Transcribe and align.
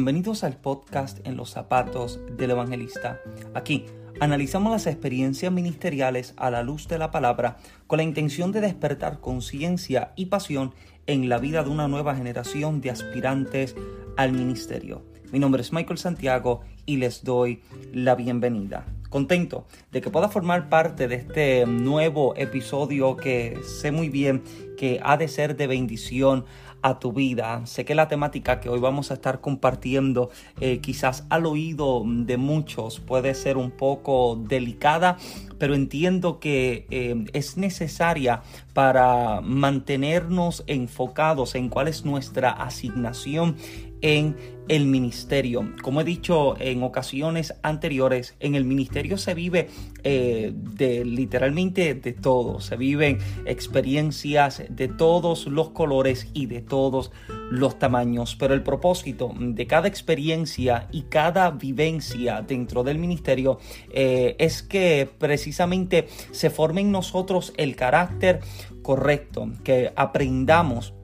Bienvenidos 0.00 0.44
al 0.44 0.56
podcast 0.56 1.18
En 1.26 1.36
los 1.36 1.50
zapatos 1.50 2.20
del 2.38 2.52
evangelista. 2.52 3.20
Aquí 3.52 3.84
analizamos 4.18 4.72
las 4.72 4.86
experiencias 4.86 5.52
ministeriales 5.52 6.32
a 6.38 6.50
la 6.50 6.62
luz 6.62 6.88
de 6.88 6.96
la 6.96 7.10
palabra 7.10 7.58
con 7.86 7.98
la 7.98 8.02
intención 8.02 8.50
de 8.50 8.62
despertar 8.62 9.20
conciencia 9.20 10.14
y 10.16 10.26
pasión 10.26 10.72
en 11.06 11.28
la 11.28 11.36
vida 11.36 11.62
de 11.62 11.68
una 11.68 11.86
nueva 11.86 12.16
generación 12.16 12.80
de 12.80 12.92
aspirantes 12.92 13.76
al 14.16 14.32
ministerio. 14.32 15.04
Mi 15.32 15.38
nombre 15.38 15.60
es 15.60 15.70
Michael 15.70 15.98
Santiago 15.98 16.62
y 16.86 16.96
les 16.96 17.22
doy 17.22 17.60
la 17.92 18.14
bienvenida. 18.14 18.86
Contento 19.10 19.66
de 19.92 20.00
que 20.00 20.08
pueda 20.08 20.30
formar 20.30 20.70
parte 20.70 21.08
de 21.08 21.16
este 21.16 21.66
nuevo 21.66 22.34
episodio 22.36 23.16
que 23.16 23.58
sé 23.64 23.92
muy 23.92 24.08
bien 24.08 24.42
que 24.78 24.98
ha 25.02 25.18
de 25.18 25.28
ser 25.28 25.56
de 25.56 25.66
bendición 25.66 26.46
a 26.82 26.98
tu 26.98 27.12
vida. 27.12 27.66
Sé 27.66 27.84
que 27.84 27.94
la 27.94 28.08
temática 28.08 28.60
que 28.60 28.68
hoy 28.68 28.80
vamos 28.80 29.10
a 29.10 29.14
estar 29.14 29.40
compartiendo 29.40 30.30
eh, 30.60 30.78
quizás 30.80 31.26
al 31.30 31.46
oído 31.46 32.02
de 32.06 32.36
muchos 32.36 33.00
puede 33.00 33.34
ser 33.34 33.56
un 33.56 33.70
poco 33.70 34.36
delicada, 34.48 35.16
pero 35.58 35.74
entiendo 35.74 36.40
que 36.40 36.86
eh, 36.90 37.24
es 37.32 37.56
necesaria 37.56 38.42
para 38.72 39.40
mantenernos 39.40 40.64
enfocados 40.66 41.54
en 41.54 41.68
cuál 41.68 41.88
es 41.88 42.04
nuestra 42.04 42.50
asignación 42.50 43.56
en 44.02 44.36
el 44.70 44.86
ministerio. 44.86 45.72
Como 45.82 46.00
he 46.00 46.04
dicho 46.04 46.54
en 46.60 46.84
ocasiones 46.84 47.54
anteriores, 47.62 48.36
en 48.38 48.54
el 48.54 48.64
ministerio 48.64 49.18
se 49.18 49.34
vive 49.34 49.68
eh, 50.04 50.52
de 50.54 51.04
literalmente 51.04 51.94
de 51.94 52.12
todo. 52.12 52.60
Se 52.60 52.76
viven 52.76 53.18
experiencias 53.46 54.62
de 54.68 54.86
todos 54.86 55.48
los 55.48 55.70
colores 55.70 56.28
y 56.34 56.46
de 56.46 56.60
todos 56.60 57.10
los 57.50 57.80
tamaños. 57.80 58.36
Pero 58.36 58.54
el 58.54 58.62
propósito 58.62 59.32
de 59.36 59.66
cada 59.66 59.88
experiencia 59.88 60.86
y 60.92 61.02
cada 61.02 61.50
vivencia 61.50 62.40
dentro 62.40 62.84
del 62.84 62.98
ministerio 62.98 63.58
eh, 63.92 64.36
es 64.38 64.62
que 64.62 65.10
precisamente 65.18 66.06
se 66.30 66.48
forme 66.48 66.82
en 66.82 66.92
nosotros 66.92 67.52
el 67.56 67.74
carácter 67.74 68.38
correcto, 68.82 69.50
que 69.64 69.92
aprendamos 69.96 70.94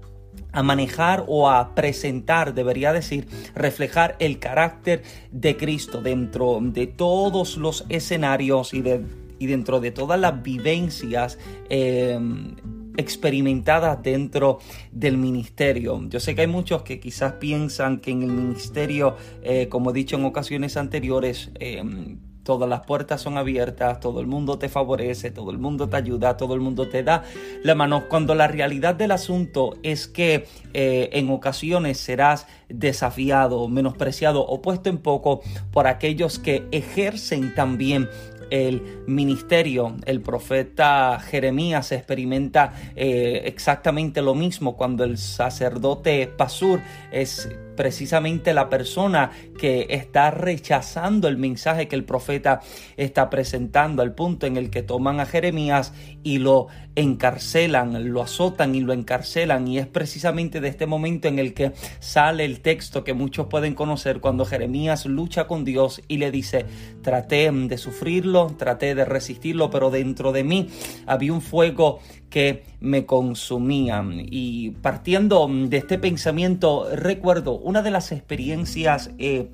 a 0.57 0.63
manejar 0.63 1.25
o 1.29 1.51
a 1.51 1.75
presentar, 1.75 2.55
debería 2.55 2.95
decir, 2.95 3.29
reflejar 3.55 4.17
el 4.21 4.39
carácter 4.39 5.03
de 5.31 5.55
Cristo 5.59 6.01
dentro 6.01 6.59
de 6.63 6.87
todos 6.87 7.59
los 7.59 7.85
escenarios 7.91 8.73
y, 8.73 8.81
de, 8.81 9.05
y 9.39 9.47
dentro 9.47 9.81
de 9.81 9.91
todas 9.91 10.19
las 10.19 10.43
vivencias. 10.43 11.39
Em, 11.69 12.57
experimentadas 12.99 14.03
dentro 14.03 14.59
del 14.91 15.19
ministerio. 15.19 16.03
Yo 16.09 16.19
sé 16.19 16.35
que 16.35 16.41
hay 16.41 16.47
muchos 16.47 16.81
que 16.81 16.99
quizás 16.99 17.35
piensan 17.35 17.99
que 17.99 18.11
en 18.11 18.23
el 18.23 18.33
ministerio, 18.33 19.17
eh, 19.43 19.69
como 19.69 19.91
he 19.91 19.93
dicho 19.93 20.17
en 20.17 20.25
ocasiones 20.25 20.79
anteriores, 20.79 21.51
em, 21.61 22.17
todas 22.47 22.69
las 22.69 22.83
puertas 22.83 23.21
son 23.21 23.37
abiertas, 23.37 23.99
todo 23.99 24.21
el 24.21 24.29
mundo 24.29 24.57
te 24.57 24.69
favorece, 24.69 25.33
todo 25.33 25.51
el 25.51 25.59
mundo 25.59 25.89
te 25.89 25.97
ayuda, 25.97 26.37
todo 26.37 26.55
el 26.55 26.61
mundo 26.61 26.89
te 26.89 27.03
da 27.03 27.25
la 27.65 27.75
mano, 27.75 28.09
cuando 28.09 28.37
la 28.37 28.47
realidad 28.47 28.95
del 28.95 29.11
asunto 29.11 29.75
es 29.83 30.07
que 30.07 30.47
eh, 30.73 31.11
en 31.13 31.29
ocasiones 31.31 31.99
serás 31.99 32.47
desafiado, 32.69 33.67
menospreciado 33.69 34.47
o 34.47 34.63
puesto 34.63 34.89
en 34.89 34.99
poco 34.99 35.41
por 35.73 35.89
aquellos 35.89 36.39
que 36.39 36.69
ejercen 36.71 37.53
también 37.53 38.09
el 38.51 39.03
ministerio. 39.09 39.97
El 40.07 40.21
profeta 40.21 41.19
Jeremías 41.19 41.91
experimenta 41.91 42.75
eh, 42.95 43.43
exactamente 43.47 44.23
lo 44.23 44.37
mismo 44.37 44.77
cuando 44.77 45.03
el 45.03 45.19
sacerdote 45.19 46.29
Pasur 46.29 46.81
es 47.11 47.49
precisamente 47.77 48.55
la 48.55 48.69
persona 48.69 49.31
que 49.59 49.87
está 49.91 50.31
rechazando 50.31 51.29
el 51.29 51.37
mensaje 51.37 51.89
que 51.89 51.97
el 51.97 52.05
profeta 52.05 52.61
está 52.97 53.31
presentando, 53.31 54.03
al 54.03 54.15
punto 54.15 54.47
en 54.47 54.57
el 54.57 54.71
que 54.71 54.83
toman 54.83 55.21
a 55.21 55.27
Jeremías 55.27 55.93
y 56.23 56.39
lo 56.39 56.69
encarcelan, 56.97 58.13
lo 58.13 58.23
azotan 58.23 58.75
y 58.75 58.81
lo 58.81 58.93
encarcelan. 58.93 59.69
Y 59.69 59.79
es 59.79 59.87
precisamente 59.87 60.61
de 60.61 60.69
este 60.69 60.87
momento 60.87 61.29
en 61.29 61.39
el 61.39 61.55
que 61.55 61.73
sale 62.01 62.45
el 62.45 62.61
texto 62.61 63.05
que 63.05 63.15
muchos 63.15 63.47
pueden 63.47 63.75
conocer 63.75 64.21
cuando 64.21 64.45
Jeremías 64.45 65.07
lucha 65.07 65.47
con 65.47 65.65
Dios 65.65 66.01
y 66.09 66.17
le 66.17 66.31
dice, 66.31 66.67
traté 67.03 67.51
de 67.53 67.79
sufrirlo, 67.79 68.49
traté 68.57 68.95
de 68.95 69.05
resistirlo, 69.05 69.71
pero 69.71 69.91
dentro 69.91 70.33
de 70.33 70.43
mí 70.43 70.69
había 71.07 71.33
un 71.33 71.43
fuego 71.43 72.01
que 72.31 72.65
me 72.81 73.07
consumían. 73.07 74.15
Y 74.17 74.71
partiendo 74.83 75.49
de 75.49 75.77
este 75.77 75.99
pensamiento, 75.99 76.89
recuerdo 76.95 77.53
una 77.53 77.83
de 77.83 77.91
las 77.91 78.13
experiencias 78.13 79.11
eh, 79.19 79.51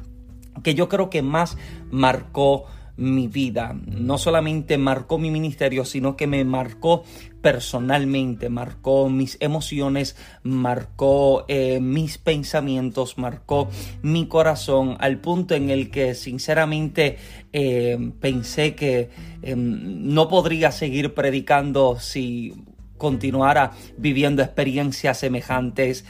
que 0.62 0.74
yo 0.74 0.88
creo 0.88 1.10
que 1.10 1.22
más 1.22 1.56
marcó 1.90 2.64
mi 2.96 3.28
vida. 3.28 3.74
No 3.86 4.18
solamente 4.18 4.78
marcó 4.78 5.18
mi 5.18 5.30
ministerio, 5.30 5.84
sino 5.84 6.16
que 6.16 6.26
me 6.26 6.44
marcó 6.44 7.04
personalmente, 7.42 8.48
marcó 8.48 9.08
mis 9.10 9.36
emociones, 9.40 10.16
marcó 10.44 11.44
eh, 11.48 11.80
mis 11.80 12.16
pensamientos, 12.18 13.18
marcó 13.18 13.68
mi 14.02 14.26
corazón 14.26 14.96
al 15.00 15.18
punto 15.18 15.54
en 15.54 15.68
el 15.68 15.90
que 15.90 16.14
sinceramente 16.14 17.18
eh, 17.52 18.12
pensé 18.20 18.74
que 18.74 19.10
em, 19.42 20.14
no 20.14 20.28
podría 20.28 20.70
seguir 20.70 21.14
predicando 21.14 21.98
si 21.98 22.54
continuara 22.96 23.72
viviendo 23.98 24.42
experiencias 24.42 25.18
semejantes 25.18 26.04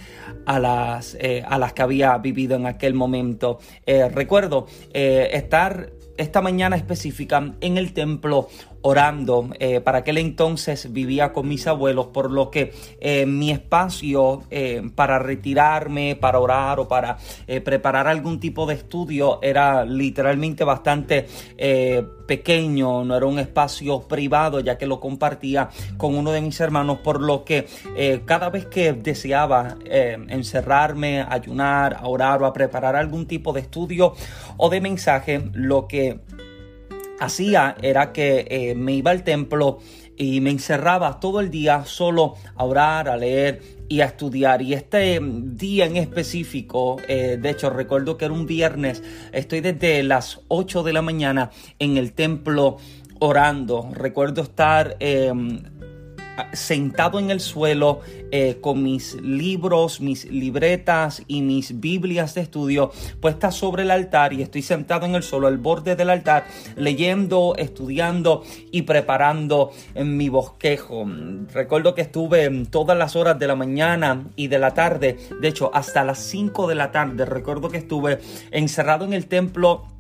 a 0.45 0.59
las, 0.59 1.17
eh, 1.19 1.43
a 1.49 1.57
las 1.57 1.73
que 1.73 1.81
había 1.81 2.19
vivido 2.19 2.57
en 2.57 2.67
aquel 2.67 2.93
momento. 2.93 3.59
recuerdo 3.87 4.67
estar 4.93 5.91
esta 6.23 6.41
mañana 6.41 6.77
específica 6.77 7.55
en 7.61 7.79
el 7.79 7.93
templo 7.93 8.49
orando. 8.83 9.49
Eh, 9.59 9.81
para 9.81 9.99
aquel 9.99 10.19
entonces 10.19 10.93
vivía 10.93 11.33
con 11.33 11.49
mis 11.49 11.67
abuelos, 11.67 12.07
por 12.09 12.31
lo 12.31 12.51
que 12.51 12.73
eh, 13.01 13.27
mi 13.27 13.51
espacio 13.51 14.43
eh, 14.51 14.83
para 14.95 15.19
retirarme, 15.19 16.17
para 16.17 16.39
orar 16.39 16.81
o 16.81 16.89
para 16.89 17.17
preparar 17.65 18.09
algún 18.09 18.41
tipo 18.41 18.67
de 18.67 18.75
estudio 18.75 19.41
era 19.43 19.85
literalmente 19.85 20.65
bastante 20.65 21.27
pequeño, 22.27 23.05
no 23.05 23.17
era 23.17 23.27
un 23.27 23.39
espacio 23.39 24.01
privado, 24.01 24.61
ya 24.61 24.79
que 24.79 24.87
lo 24.87 25.01
compartía 25.01 25.69
con 25.97 26.15
uno 26.15 26.33
de 26.33 26.41
mis 26.41 26.59
hermanos, 26.61 26.99
por 26.99 27.21
lo 27.21 27.45
que 27.45 27.67
cada 28.25 28.51
vez 28.51 28.67
que 28.67 28.93
deseaba 28.93 29.77
encerrarme, 29.85 31.25
ayunar, 31.29 31.95
a 31.95 32.09
orar 32.09 32.43
o 32.43 32.47
a 32.47 32.53
preparar 32.53 32.97
algún 32.97 33.27
tipo 33.27 33.53
de 33.53 33.61
estudio 33.61 34.15
o 34.57 34.71
de 34.71 34.81
mensaje, 34.81 35.43
lo 35.53 35.87
que 35.87 36.21
hacía 37.25 37.77
era 37.83 38.13
que 38.13 38.47
eh, 38.51 38.75
me 38.75 38.95
iba 38.95 39.11
al 39.11 39.25
templo 39.25 39.79
y 40.17 40.41
me 40.41 40.51
encerraba 40.51 41.21
todo 41.21 41.41
el 41.41 41.51
día 41.51 41.85
solo 41.85 42.35
a 42.55 42.65
orar, 42.65 43.09
a 43.09 43.17
leer 43.17 43.63
y 43.89 44.01
a 44.01 44.07
estudiar. 44.07 44.63
Y 44.63 44.75
este 44.75 45.21
día 45.23 45.87
en 45.87 45.97
específico, 45.97 46.99
eh, 47.09 47.39
de 47.41 47.51
hecho 47.51 47.71
recuerdo 47.71 48.17
que 48.17 48.27
era 48.27 48.35
un 48.35 48.47
viernes, 48.47 49.03
estoy 49.33 49.61
desde 49.61 50.03
las 50.03 50.41
8 50.49 50.83
de 50.83 50.93
la 50.93 51.03
mañana 51.03 51.51
en 51.79 51.97
el 51.97 52.13
templo 52.13 52.77
orando. 53.21 53.89
Recuerdo 53.93 54.43
estar 54.43 54.97
em, 54.99 55.63
sentado 56.53 57.19
en 57.19 57.31
el 57.31 57.41
suelo 57.41 58.01
eh, 58.31 58.59
con 58.61 58.83
mis 58.83 59.15
libros, 59.21 60.01
mis 60.01 60.25
libretas 60.25 61.23
y 61.27 61.43
mis 61.43 61.81
Biblias 61.81 62.35
de 62.35 62.43
estudio 62.43 62.91
puestas 63.21 63.55
sobre 63.55 63.83
el 63.83 63.91
altar 63.91 64.33
y 64.33 64.43
estoy 64.43 64.63
sentado 64.63 65.07
en 65.07 65.15
el 65.15 65.23
suelo 65.23 65.47
al 65.47 65.59
borde 65.59 65.97
del 65.97 66.11
altar 66.11 66.47
leyendo, 66.77 67.55
estudiando 67.57 68.43
y 68.71 68.83
preparando 68.83 69.71
en 69.95 70.17
mi 70.17 70.29
bosquejo. 70.29 71.05
Recuerdo 71.53 71.95
que 71.95 72.03
estuve 72.03 72.49
todas 72.71 72.97
las 72.97 73.17
horas 73.17 73.39
de 73.39 73.47
la 73.47 73.55
mañana 73.55 74.25
y 74.37 74.49
de 74.49 74.59
la 74.59 74.75
tarde, 74.75 75.19
de 75.41 75.49
hecho 75.49 75.71
hasta 75.75 76.05
las 76.05 76.19
5 76.19 76.67
de 76.67 76.75
la 76.75 76.91
tarde, 76.91 77.25
recuerdo 77.25 77.69
que 77.69 77.79
estuve 77.79 78.21
encerrado 78.51 79.05
en 79.05 79.13
el 79.13 79.27
templo 79.27 79.92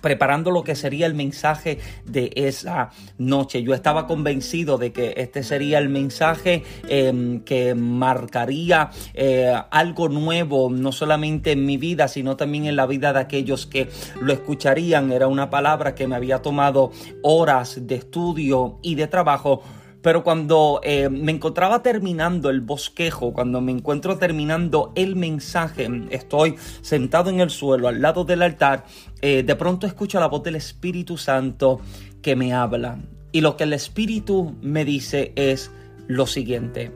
preparando 0.00 0.50
lo 0.50 0.64
que 0.64 0.74
sería 0.74 1.06
el 1.06 1.14
mensaje 1.14 1.78
de 2.04 2.30
esa 2.34 2.90
noche. 3.18 3.62
Yo 3.62 3.74
estaba 3.74 4.06
convencido 4.06 4.78
de 4.78 4.92
que 4.92 5.14
este 5.16 5.42
sería 5.42 5.78
el 5.78 5.88
mensaje 5.88 6.62
em, 6.88 7.40
que 7.40 7.74
marcaría 7.74 8.90
eh, 9.14 9.54
algo 9.70 10.08
nuevo, 10.08 10.70
no 10.70 10.92
solamente 10.92 11.52
en 11.52 11.66
mi 11.66 11.76
vida, 11.76 12.08
sino 12.08 12.36
también 12.36 12.66
en 12.66 12.76
la 12.76 12.86
vida 12.86 13.12
de 13.12 13.20
aquellos 13.20 13.66
que 13.66 13.88
lo 14.20 14.32
escucharían. 14.32 15.12
Era 15.12 15.28
una 15.28 15.50
palabra 15.50 15.94
que 15.94 16.06
me 16.06 16.16
había 16.16 16.42
tomado 16.42 16.90
horas 17.22 17.86
de 17.86 17.94
estudio 17.96 18.78
y 18.82 18.94
de 18.94 19.06
trabajo 19.06 19.62
pero 20.02 20.24
cuando 20.24 20.80
eh, 20.82 21.08
me 21.10 21.32
encontraba 21.32 21.82
terminando 21.82 22.48
el 22.50 22.60
bosquejo, 22.60 23.32
cuando 23.32 23.60
me 23.60 23.72
encuentro 23.72 24.16
terminando 24.18 24.92
el 24.94 25.16
mensaje, 25.16 25.88
estoy 26.10 26.56
sentado 26.80 27.30
en 27.30 27.40
el 27.40 27.50
suelo 27.50 27.88
al 27.88 28.00
lado 28.00 28.24
del 28.24 28.42
altar, 28.42 28.84
eh, 29.22 29.42
de 29.42 29.56
pronto 29.56 29.86
escucho 29.86 30.18
la 30.20 30.26
voz 30.26 30.42
del 30.42 30.56
Espíritu 30.56 31.16
Santo 31.16 31.80
que 32.22 32.36
me 32.36 32.52
habla. 32.52 32.98
Y 33.32 33.40
lo 33.40 33.56
que 33.56 33.64
el 33.64 33.72
Espíritu 33.72 34.56
me 34.60 34.84
dice 34.84 35.32
es 35.36 35.70
lo 36.08 36.26
siguiente, 36.26 36.92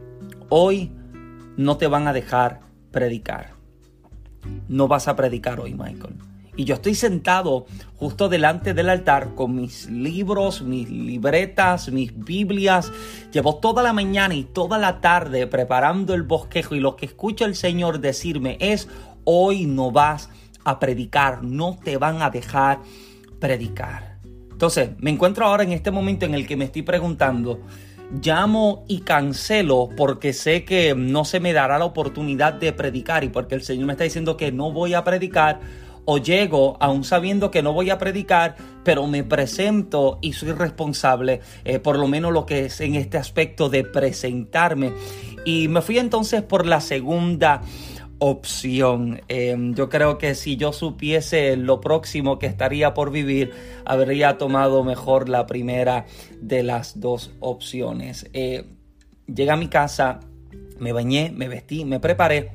hoy 0.48 0.90
no 1.56 1.76
te 1.76 1.86
van 1.86 2.08
a 2.08 2.12
dejar 2.12 2.60
predicar. 2.90 3.54
no 4.68 4.88
vas 4.88 5.08
a 5.08 5.16
predicar 5.16 5.60
hoy, 5.60 5.72
Michael. 5.72 6.14
Y 6.56 6.64
yo 6.64 6.76
estoy 6.76 6.94
sentado 6.94 7.66
justo 7.96 8.28
delante 8.28 8.74
del 8.74 8.88
altar 8.88 9.34
con 9.34 9.56
mis 9.56 9.90
libros, 9.90 10.62
mis 10.62 10.88
libretas, 10.88 11.90
mis 11.90 12.16
Biblias. 12.16 12.92
Llevo 13.32 13.56
toda 13.56 13.82
la 13.82 13.92
mañana 13.92 14.34
y 14.34 14.44
toda 14.44 14.78
la 14.78 15.00
tarde 15.00 15.48
preparando 15.48 16.14
el 16.14 16.22
bosquejo 16.22 16.76
y 16.76 16.80
lo 16.80 16.94
que 16.94 17.06
escucho 17.06 17.44
el 17.44 17.56
Señor 17.56 17.98
decirme 17.98 18.56
es, 18.60 18.88
hoy 19.24 19.66
no 19.66 19.90
vas 19.90 20.26
a 20.26 20.43
predicar, 20.80 21.42
no 21.42 21.78
te 21.82 21.96
van 21.96 22.22
a 22.22 22.30
dejar 22.30 22.80
predicar. 23.38 24.18
Entonces, 24.50 24.90
me 24.98 25.10
encuentro 25.10 25.44
ahora 25.44 25.64
en 25.64 25.72
este 25.72 25.90
momento 25.90 26.26
en 26.26 26.34
el 26.34 26.46
que 26.46 26.56
me 26.56 26.64
estoy 26.64 26.82
preguntando, 26.82 27.60
llamo 28.22 28.84
y 28.88 29.00
cancelo 29.00 29.88
porque 29.96 30.32
sé 30.32 30.64
que 30.64 30.94
no 30.94 31.24
se 31.24 31.40
me 31.40 31.52
dará 31.52 31.78
la 31.78 31.84
oportunidad 31.84 32.54
de 32.54 32.72
predicar 32.72 33.24
y 33.24 33.28
porque 33.28 33.54
el 33.54 33.62
Señor 33.62 33.86
me 33.86 33.92
está 33.92 34.04
diciendo 34.04 34.36
que 34.36 34.52
no 34.52 34.70
voy 34.72 34.94
a 34.94 35.04
predicar 35.04 35.60
o 36.04 36.18
llego 36.18 36.76
aún 36.80 37.04
sabiendo 37.04 37.50
que 37.50 37.62
no 37.62 37.72
voy 37.72 37.90
a 37.90 37.98
predicar, 37.98 38.56
pero 38.84 39.06
me 39.06 39.24
presento 39.24 40.18
y 40.20 40.34
soy 40.34 40.52
responsable, 40.52 41.40
eh, 41.64 41.78
por 41.78 41.98
lo 41.98 42.06
menos 42.08 42.32
lo 42.32 42.46
que 42.46 42.66
es 42.66 42.80
en 42.80 42.94
este 42.94 43.16
aspecto 43.16 43.70
de 43.70 43.84
presentarme. 43.84 44.92
Y 45.44 45.68
me 45.68 45.82
fui 45.82 45.98
entonces 45.98 46.42
por 46.42 46.66
la 46.66 46.80
segunda 46.80 47.62
opción. 48.18 49.20
Em, 49.28 49.74
yo 49.74 49.88
creo 49.88 50.18
que 50.18 50.34
si 50.34 50.56
yo 50.56 50.72
supiese 50.72 51.56
lo 51.56 51.80
próximo 51.80 52.38
que 52.38 52.46
estaría 52.46 52.94
por 52.94 53.10
vivir, 53.10 53.52
habría 53.84 54.38
tomado 54.38 54.84
mejor 54.84 55.28
la 55.28 55.46
primera 55.46 56.06
de 56.40 56.62
las 56.62 57.00
dos 57.00 57.32
opciones. 57.40 58.28
Eh, 58.32 58.66
llegué 59.26 59.50
a 59.50 59.56
mi 59.56 59.68
casa, 59.68 60.20
me 60.78 60.92
bañé, 60.92 61.32
me 61.34 61.48
vestí, 61.48 61.84
me 61.84 62.00
preparé 62.00 62.52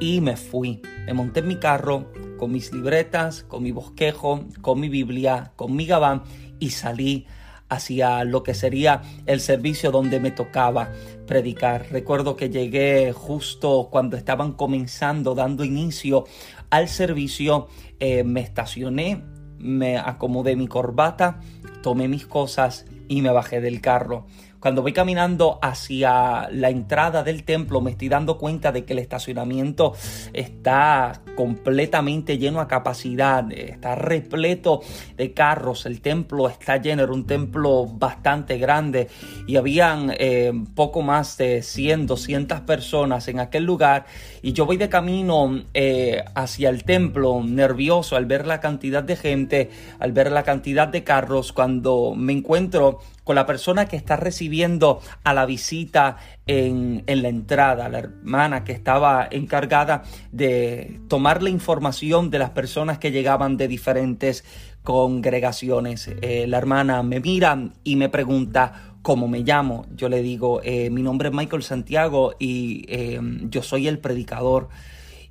y 0.00 0.20
me 0.20 0.36
fui. 0.36 0.82
Me 1.06 1.14
monté 1.14 1.40
en 1.40 1.48
mi 1.48 1.56
carro 1.56 2.12
con 2.38 2.52
mis 2.52 2.72
libretas, 2.72 3.42
con 3.42 3.62
mi 3.62 3.72
bosquejo, 3.72 4.44
con 4.60 4.80
mi 4.80 4.88
Biblia, 4.88 5.52
con 5.56 5.74
mi 5.74 5.86
gabán 5.86 6.22
y 6.58 6.70
salí 6.70 7.26
hacia 7.68 8.24
lo 8.24 8.42
que 8.42 8.54
sería 8.54 9.02
el 9.26 9.40
servicio 9.40 9.90
donde 9.90 10.20
me 10.20 10.30
tocaba 10.30 10.92
predicar. 11.26 11.86
Recuerdo 11.90 12.36
que 12.36 12.50
llegué 12.50 13.12
justo 13.12 13.88
cuando 13.90 14.16
estaban 14.16 14.52
comenzando, 14.52 15.34
dando 15.34 15.64
inicio 15.64 16.24
al 16.70 16.88
servicio, 16.88 17.68
eh, 18.00 18.24
me 18.24 18.40
estacioné, 18.40 19.22
me 19.58 19.98
acomodé 19.98 20.56
mi 20.56 20.68
corbata, 20.68 21.40
tomé 21.82 22.08
mis 22.08 22.26
cosas 22.26 22.86
y 23.08 23.22
me 23.22 23.30
bajé 23.30 23.60
del 23.60 23.80
carro. 23.80 24.26
Cuando 24.60 24.82
voy 24.82 24.92
caminando 24.92 25.60
hacia 25.62 26.48
la 26.50 26.68
entrada 26.68 27.22
del 27.22 27.44
templo 27.44 27.80
me 27.80 27.92
estoy 27.92 28.08
dando 28.08 28.38
cuenta 28.38 28.72
de 28.72 28.84
que 28.84 28.92
el 28.92 28.98
estacionamiento 28.98 29.94
está 30.32 31.20
completamente 31.36 32.38
lleno 32.38 32.60
a 32.60 32.66
capacidad, 32.66 33.50
está 33.52 33.94
repleto 33.94 34.80
de 35.16 35.32
carros, 35.32 35.86
el 35.86 36.00
templo 36.00 36.48
está 36.48 36.78
lleno, 36.78 37.04
era 37.04 37.12
un 37.12 37.24
templo 37.24 37.86
bastante 37.86 38.58
grande 38.58 39.06
y 39.46 39.54
habían 39.54 40.12
eh, 40.18 40.52
poco 40.74 41.02
más 41.02 41.38
de 41.38 41.62
100, 41.62 42.08
200 42.08 42.60
personas 42.62 43.28
en 43.28 43.38
aquel 43.38 43.62
lugar. 43.62 44.06
Y 44.42 44.54
yo 44.54 44.66
voy 44.66 44.76
de 44.76 44.88
camino 44.88 45.62
eh, 45.72 46.24
hacia 46.34 46.70
el 46.70 46.82
templo 46.82 47.40
nervioso 47.44 48.16
al 48.16 48.26
ver 48.26 48.44
la 48.44 48.58
cantidad 48.58 49.04
de 49.04 49.14
gente, 49.14 49.70
al 50.00 50.10
ver 50.10 50.32
la 50.32 50.42
cantidad 50.42 50.88
de 50.88 51.04
carros, 51.04 51.52
cuando 51.52 52.14
me 52.16 52.32
encuentro 52.32 52.98
con 53.28 53.34
la 53.34 53.44
persona 53.44 53.84
que 53.84 53.96
está 53.96 54.16
recibiendo 54.16 55.02
a 55.22 55.34
la 55.34 55.44
visita 55.44 56.16
en, 56.46 57.04
la 57.06 57.28
entrada, 57.28 57.90
la 57.90 57.98
hermana 57.98 58.64
que 58.64 58.72
estaba 58.72 59.28
encargada 59.30 60.02
de 60.32 60.98
tomar 61.08 61.42
la 61.42 61.50
información 61.50 62.30
de 62.30 62.38
las 62.38 62.48
personas 62.48 62.96
que 62.96 63.12
llegaban 63.12 63.58
de 63.58 63.68
diferentes 63.68 64.46
congregaciones. 64.82 66.10
Eh, 66.22 66.46
la 66.48 66.56
hermana 66.56 67.02
me 67.02 67.20
mira 67.20 67.68
y 67.84 67.96
me 67.96 68.08
pregunta 68.08 68.94
cómo 69.02 69.28
me 69.28 69.40
llamo. 69.40 69.84
Yo 69.94 70.08
le 70.08 70.22
digo, 70.22 70.62
eh, 70.64 70.88
mi 70.88 71.02
nombre 71.02 71.28
es 71.28 71.34
Michael 71.34 71.62
Santiago 71.62 72.32
y 72.38 72.86
eh, 72.88 73.20
yo 73.50 73.62
soy 73.62 73.88
el 73.88 73.98
predicador. 73.98 74.70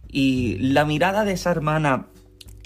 Y 0.08 0.60
la 0.60 0.86
mirada 0.86 1.26
de 1.26 1.32
esa 1.32 1.50
hermana 1.50 2.10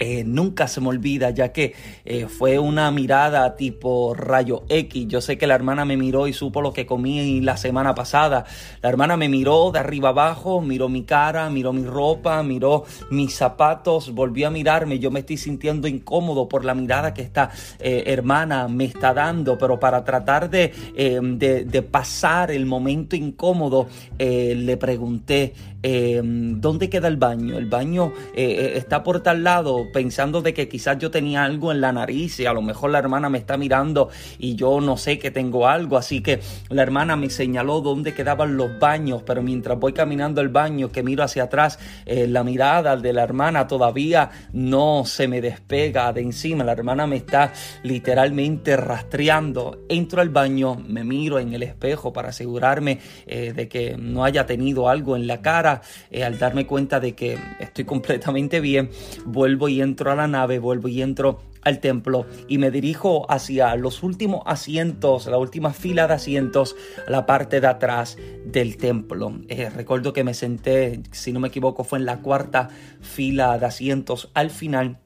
eh, 0.04 0.24
nunca 0.24 0.66
se 0.66 0.80
me 0.80 0.88
olvida, 0.88 1.30
ya 1.30 1.52
que 1.52 1.74
eh, 2.04 2.26
fue 2.26 2.58
una 2.58 2.90
mirada 2.90 3.54
tipo 3.54 4.14
rayo 4.14 4.64
X. 4.68 5.06
Yo 5.06 5.20
sé 5.20 5.38
que 5.38 5.46
la 5.46 5.54
hermana 5.54 5.84
me 5.84 5.96
miró 5.96 6.26
y 6.26 6.32
supo 6.32 6.60
lo 6.60 6.72
que 6.72 6.86
comí 6.86 7.40
la 7.40 7.56
semana 7.56 7.94
pasada. 7.94 8.44
La 8.80 8.88
hermana 8.88 9.16
me 9.16 9.28
miró 9.28 9.70
de 9.70 9.78
arriba 9.78 10.08
abajo, 10.08 10.60
miró 10.60 10.88
mi 10.88 11.04
cara, 11.04 11.48
miró 11.50 11.72
mi 11.72 11.84
ropa, 11.84 12.42
miró 12.42 12.82
mis 13.10 13.32
zapatos, 13.36 14.12
volvió 14.12 14.48
a 14.48 14.50
mirarme. 14.50 14.98
Yo 14.98 15.12
me 15.12 15.20
estoy 15.20 15.36
sintiendo 15.36 15.86
incómodo 15.86 16.48
por 16.48 16.64
la 16.64 16.74
mirada 16.74 17.14
que 17.14 17.22
esta 17.22 17.50
eh, 17.78 18.02
hermana 18.06 18.66
me 18.66 18.86
está 18.86 19.14
dando, 19.14 19.56
pero 19.56 19.78
para 19.78 20.02
tratar 20.02 20.50
de, 20.50 20.72
de, 20.96 21.64
de 21.64 21.82
pasar 21.82 22.50
el 22.50 22.66
momento 22.66 23.14
incómodo, 23.14 23.86
le 24.18 24.76
pregunté, 24.76 25.54
¿dónde 25.82 26.88
queda 26.88 27.08
el 27.08 27.16
baño? 27.16 27.58
El 27.58 27.66
baño 27.66 28.12
está 28.34 29.02
por 29.02 29.20
tal 29.20 29.42
lado 29.44 29.88
pensando 29.92 30.42
de 30.42 30.54
que 30.54 30.68
quizás 30.68 30.98
yo 30.98 31.10
tenía 31.10 31.44
algo 31.44 31.72
en 31.72 31.80
la 31.80 31.92
nariz 31.92 32.38
y 32.40 32.46
a 32.46 32.52
lo 32.52 32.62
mejor 32.62 32.90
la 32.90 32.98
hermana 32.98 33.28
me 33.28 33.38
está 33.38 33.56
mirando 33.56 34.08
y 34.38 34.54
yo 34.54 34.80
no 34.80 34.96
sé 34.96 35.18
que 35.18 35.30
tengo 35.30 35.68
algo, 35.68 35.96
así 35.96 36.22
que 36.22 36.40
la 36.68 36.82
hermana 36.82 37.16
me 37.16 37.30
señaló 37.30 37.80
dónde 37.80 38.14
quedaban 38.14 38.56
los 38.56 38.78
baños, 38.78 39.22
pero 39.24 39.42
mientras 39.42 39.78
voy 39.78 39.92
caminando 39.92 40.40
el 40.40 40.48
baño, 40.48 40.90
que 40.90 41.02
miro 41.02 41.24
hacia 41.24 41.44
atrás, 41.44 41.78
eh, 42.06 42.26
la 42.28 42.44
mirada 42.44 42.96
de 42.96 43.12
la 43.12 43.22
hermana 43.22 43.66
todavía 43.66 44.30
no 44.52 45.04
se 45.04 45.28
me 45.28 45.40
despega 45.40 46.12
de 46.12 46.20
encima, 46.22 46.64
la 46.64 46.72
hermana 46.72 47.06
me 47.06 47.16
está 47.16 47.52
literalmente 47.82 48.76
rastreando, 48.76 49.80
entro 49.88 50.20
al 50.20 50.28
baño, 50.28 50.76
me 50.86 51.04
miro 51.04 51.38
en 51.38 51.52
el 51.52 51.62
espejo 51.62 52.12
para 52.12 52.28
asegurarme 52.28 53.00
eh, 53.26 53.52
de 53.54 53.68
que 53.68 53.96
no 53.98 54.24
haya 54.24 54.46
tenido 54.46 54.88
algo 54.88 55.16
en 55.16 55.26
la 55.26 55.42
cara, 55.42 55.71
eh, 56.10 56.24
al 56.24 56.38
darme 56.38 56.66
cuenta 56.66 57.00
de 57.00 57.14
que 57.14 57.38
estoy 57.60 57.84
completamente 57.84 58.60
bien, 58.60 58.90
vuelvo 59.24 59.68
y 59.68 59.80
entro 59.80 60.10
a 60.10 60.14
la 60.14 60.26
nave, 60.26 60.58
vuelvo 60.58 60.88
y 60.88 61.00
entro 61.00 61.40
al 61.62 61.78
templo 61.78 62.26
y 62.48 62.58
me 62.58 62.70
dirijo 62.70 63.30
hacia 63.30 63.74
los 63.76 64.02
últimos 64.02 64.42
asientos, 64.46 65.26
la 65.26 65.38
última 65.38 65.72
fila 65.72 66.06
de 66.06 66.14
asientos, 66.14 66.76
la 67.08 67.24
parte 67.24 67.60
de 67.60 67.68
atrás 67.68 68.18
del 68.44 68.76
templo. 68.76 69.40
Eh, 69.48 69.70
recuerdo 69.70 70.12
que 70.12 70.24
me 70.24 70.34
senté, 70.34 71.00
si 71.12 71.32
no 71.32 71.40
me 71.40 71.48
equivoco, 71.48 71.84
fue 71.84 71.98
en 71.98 72.06
la 72.06 72.18
cuarta 72.18 72.68
fila 73.00 73.58
de 73.58 73.66
asientos 73.66 74.30
al 74.34 74.50
final 74.50 74.98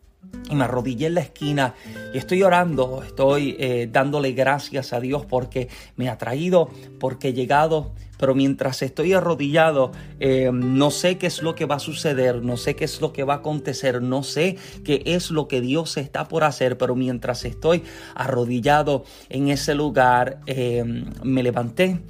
y 0.51 0.55
me 0.55 0.65
arrodillé 0.65 1.07
en 1.07 1.15
la 1.15 1.21
esquina 1.21 1.75
y 2.13 2.19
estoy 2.19 2.43
orando, 2.43 3.03
estoy 3.03 3.57
eh, 3.59 3.89
dándole 3.91 4.33
gracias 4.33 4.93
a 4.93 5.01
Dios 5.01 5.25
porque 5.27 5.69
me 5.97 6.09
ha 6.09 6.19
traído, 6.19 6.71
porque 6.99 7.29
he 7.29 7.33
llegado, 7.33 7.93
pero 8.19 8.35
mientras 8.35 8.83
estoy 8.83 9.13
arrodillado, 9.13 9.93
eh, 10.21 10.51
no 10.53 10.91
sé 10.91 11.19
qué 11.19 11.27
es 11.27 11.43
lo 11.43 11.55
que 11.55 11.67
va 11.67 11.77
a 11.77 11.81
suceder, 11.81 12.43
no 12.43 12.57
sé 12.57 12.77
qué 12.77 12.85
es 12.85 13.01
lo 13.01 13.13
que 13.13 13.25
va 13.25 13.35
a 13.35 13.37
acontecer, 13.39 14.03
no 14.03 14.23
sé 14.23 14.57
qué 14.85 15.03
es 15.07 15.31
lo 15.31 15.49
que 15.49 15.61
Dios 15.61 15.97
está 15.97 16.29
por 16.29 16.45
hacer, 16.45 16.79
pero 16.79 16.95
mientras 16.95 17.45
estoy 17.45 17.83
arrodillado 18.15 19.05
en 19.29 19.49
ese 19.49 19.75
lugar, 19.75 20.41
eh, 20.47 20.85
me 21.23 21.43
levanté, 21.43 22.01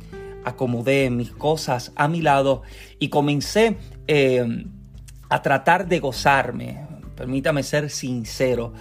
acomodé 0.45 1.11
mis 1.11 1.31
cosas 1.33 1.93
a 1.97 2.09
mi 2.09 2.23
lado 2.23 2.63
y 2.99 3.09
comencé 3.09 3.77
a 5.29 5.43
tratar 5.43 5.89
de 5.89 5.99
gozarme. 5.99 6.87
Permítame 7.17 7.63
ser 7.63 7.91
sincero, 7.91 8.73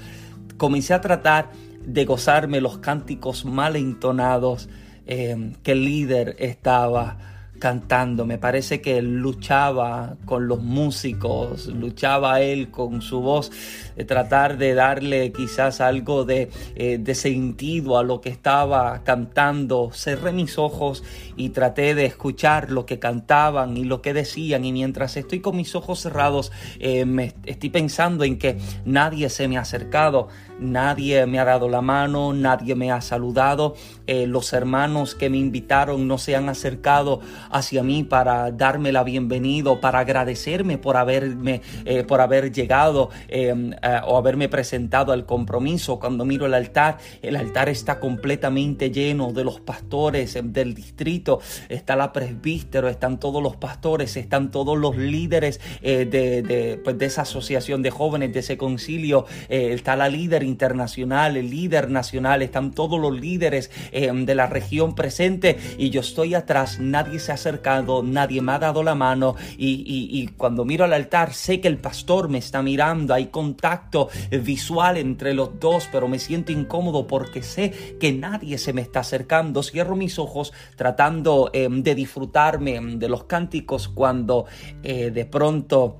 comencé 0.58 0.94
a 0.94 1.02
tratar 1.02 1.50
de 1.86 2.06
gozarme 2.06 2.62
los 2.62 2.80
cánticos 2.80 3.46
mal 3.46 3.76
entonados 3.76 4.70
eh, 5.06 5.54
el 5.64 5.86
líder 5.86 6.36
estaba 6.40 7.18
cantando. 7.60 8.26
Me 8.26 8.38
parece 8.38 8.82
que 8.82 9.02
luchaba 9.02 10.16
con 10.26 10.48
los 10.48 10.62
músicos, 10.62 11.68
luchaba 11.68 12.42
él 12.42 12.70
con 12.70 13.02
su 13.02 13.22
voz, 13.22 13.52
de 13.96 14.06
tratar 14.06 14.58
de 14.58 14.74
darle 14.74 15.32
quizás 15.32 15.82
algo 15.82 16.26
de, 16.26 16.50
eh, 16.76 16.98
de, 17.00 17.16
sentido 17.16 17.98
a 17.98 18.04
lo 18.04 18.22
que 18.22 18.30
estaba 18.30 19.04
cantando. 19.04 19.92
Cerré 19.94 20.32
mis 20.32 20.58
ojos 20.58 21.04
y 21.38 21.50
traté 21.50 21.96
de 21.96 22.06
escuchar 22.06 22.72
lo 22.72 22.86
que 22.86 23.00
cantaban 23.00 23.78
y 23.78 23.84
lo 23.84 24.02
que 24.02 24.14
decían. 24.14 24.66
Y 24.66 24.72
mientras 24.72 25.16
estoy 25.18 25.40
con 25.40 25.56
mis 25.56 25.76
ojos 25.76 26.00
cerrados, 26.00 26.52
eh, 26.80 27.06
me 27.06 27.34
estoy 27.46 27.70
pensando 27.70 28.24
en 28.24 28.38
que 28.38 28.58
nadie 28.86 29.30
se 29.30 29.48
me 29.48 29.58
ha 29.58 29.62
acercado, 29.62 30.28
nadie 30.60 31.26
me 31.26 31.40
ha 31.40 31.46
dado 31.46 31.70
la 31.70 31.82
mano, 31.82 32.34
nadie 32.34 32.76
me 32.76 32.92
ha 32.92 33.02
saludado. 33.02 33.76
Eh, 34.08 34.28
los 34.28 34.54
hermanos 34.54 35.16
que 35.16 35.30
me 35.30 35.38
invitaron 35.38 36.08
no 36.08 36.18
se 36.18 36.36
han 36.36 36.50
acercado 36.50 37.22
hacia 37.50 37.84
mí 37.84 38.04
para 38.04 38.52
darme 38.52 38.92
la 38.92 39.04
bienvenida, 39.04 39.80
para 39.82 40.00
agradecerme 40.00 40.78
por 40.78 40.98
haberme, 40.98 41.62
eh, 41.86 42.04
por 42.04 42.22
haber 42.22 42.52
llegado. 42.52 43.10
Em, 43.28 43.74
eh, 43.74 44.02
o 44.06 44.18
haberme 44.18 44.50
presentado 44.50 45.12
al 45.12 45.26
compromiso. 45.26 46.00
Cuando 46.00 46.26
miro 46.26 46.46
el 46.46 46.54
altar, 46.54 46.98
el 47.22 47.36
altar 47.36 47.70
está 47.70 48.00
completamente 48.00 48.92
lleno 48.92 49.34
de 49.34 49.44
los 49.44 49.60
pastores 49.60 50.38
del 50.44 50.74
distrito, 50.74 51.40
está 51.70 51.96
la 51.96 52.14
presbítero, 52.14 52.88
están 52.90 53.20
todos 53.20 53.42
los 53.42 53.56
pastores, 53.56 54.16
están 54.18 54.52
todos 54.52 54.78
los 54.78 54.96
líderes 54.98 55.60
de, 55.82 56.80
pues, 56.84 56.98
de, 56.98 57.06
esa 57.06 57.24
asociación 57.24 57.82
de 57.82 57.92
jóvenes, 57.92 58.34
de 58.34 58.40
ese 58.40 58.58
concilio, 58.58 59.26
está 59.50 59.96
la 59.96 60.10
líder 60.10 60.45
internacional, 60.46 61.38
el 61.38 61.50
líder 61.50 61.90
nacional, 61.90 62.42
están 62.42 62.72
todos 62.72 63.00
los 63.00 63.20
líderes 63.20 63.72
de 63.92 64.36
la 64.36 64.48
región 64.48 64.96
presente 64.96 65.58
y 65.78 65.90
yo 65.90 66.02
estoy 66.02 66.36
atrás, 66.36 66.80
nadie 66.80 67.20
se 67.20 67.32
ha 67.32 67.36
acercado, 67.36 68.04
nadie 68.04 68.42
me 68.42 68.54
ha 68.54 68.60
dado 68.60 68.84
la 68.84 68.96
mano 68.96 69.36
y, 69.58 70.28
cuando 70.38 70.66
miro 70.66 70.86
al 70.86 70.94
altar 70.94 71.34
sé 71.34 71.62
que 71.62 71.68
el 71.68 71.78
pastor 71.78 72.30
me 72.30 72.38
está 72.38 72.62
mirando, 72.62 73.14
hay 73.14 73.28
contacto 73.28 74.10
visual 74.44 74.98
entre 74.98 75.34
los 75.34 75.60
dos, 75.60 75.88
pero 75.92 76.08
me 76.08 76.20
siento 76.20 76.52
incómodo 76.52 77.08
porque 77.08 77.42
sé 77.42 77.96
que 78.00 78.14
nadie 78.14 78.58
se 78.58 78.74
me 78.74 78.82
está 78.82 79.02
acercando. 79.02 79.64
Cierro 79.64 79.96
mis 79.96 80.20
ojos 80.20 80.54
tratando 80.76 81.50
em, 81.54 81.84
de 81.84 81.96
disfrutarme 81.96 82.80
de 82.80 83.10
los 83.10 83.26
cánticos 83.26 83.88
cuando 83.88 84.46
eh, 84.84 85.12
de 85.12 85.26
pronto 85.26 86.00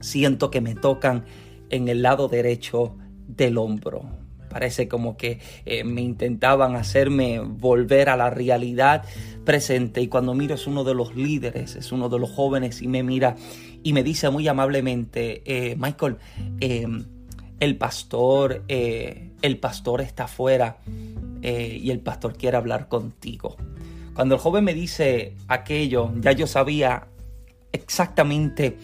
siento 0.00 0.50
que 0.50 0.60
me 0.60 0.74
tocan 0.74 1.24
en 1.70 1.88
el 1.88 2.02
lado 2.02 2.28
derecho 2.28 2.96
del 3.36 3.58
hombro. 3.58 4.02
Parece 4.48 4.88
como 4.88 5.16
que 5.16 5.38
eh, 5.64 5.84
me 5.84 6.00
intentaban 6.00 6.74
hacerme 6.74 7.38
volver 7.38 8.08
a 8.08 8.16
la 8.16 8.30
realidad 8.30 9.04
presente 9.44 10.02
y 10.02 10.08
cuando 10.08 10.34
miro 10.34 10.56
es 10.56 10.66
uno 10.66 10.82
de 10.82 10.92
los 10.92 11.14
líderes, 11.14 11.76
es 11.76 11.92
uno 11.92 12.08
de 12.08 12.18
los 12.18 12.30
jóvenes 12.30 12.82
y 12.82 12.88
me 12.88 13.04
mira 13.04 13.36
y 13.84 13.92
me 13.92 14.02
dice 14.02 14.28
muy 14.28 14.48
amablemente, 14.48 15.42
eh, 15.44 15.76
Michael, 15.76 16.16
em, 16.60 17.04
el 17.60 17.76
pastor, 17.76 18.64
eh, 18.66 19.30
el 19.40 19.58
pastor 19.58 20.00
está 20.00 20.24
afuera 20.24 20.78
y 21.42 21.90
el 21.90 22.00
pastor 22.00 22.36
quiere 22.36 22.58
hablar 22.58 22.88
contigo. 22.88 23.56
Cuando 24.14 24.34
el 24.34 24.40
joven 24.40 24.64
me 24.64 24.74
dice 24.74 25.36
aquello, 25.48 26.12
ya 26.20 26.32
yo 26.32 26.46
sabía 26.46 27.06
exactamente 27.72 28.76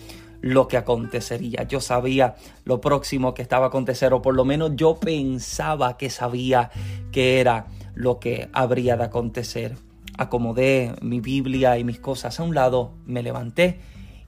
lo 0.46 0.68
que 0.68 0.76
acontecería. 0.76 1.64
Yo 1.64 1.80
sabía 1.80 2.36
lo 2.64 2.80
próximo 2.80 3.34
que 3.34 3.42
estaba 3.42 3.66
a 3.66 3.68
acontecer, 3.68 4.12
o 4.12 4.22
por 4.22 4.34
lo 4.34 4.44
menos 4.44 4.72
yo 4.76 4.96
pensaba 4.96 5.96
que 5.96 6.10
sabía 6.10 6.70
que 7.12 7.40
era 7.40 7.66
lo 7.94 8.18
que 8.20 8.48
habría 8.52 8.96
de 8.96 9.04
acontecer. 9.04 9.76
Acomodé 10.18 10.94
mi 11.02 11.20
Biblia 11.20 11.78
y 11.78 11.84
mis 11.84 11.98
cosas 11.98 12.38
a 12.40 12.42
un 12.42 12.54
lado, 12.54 12.92
me 13.04 13.22
levanté 13.22 13.80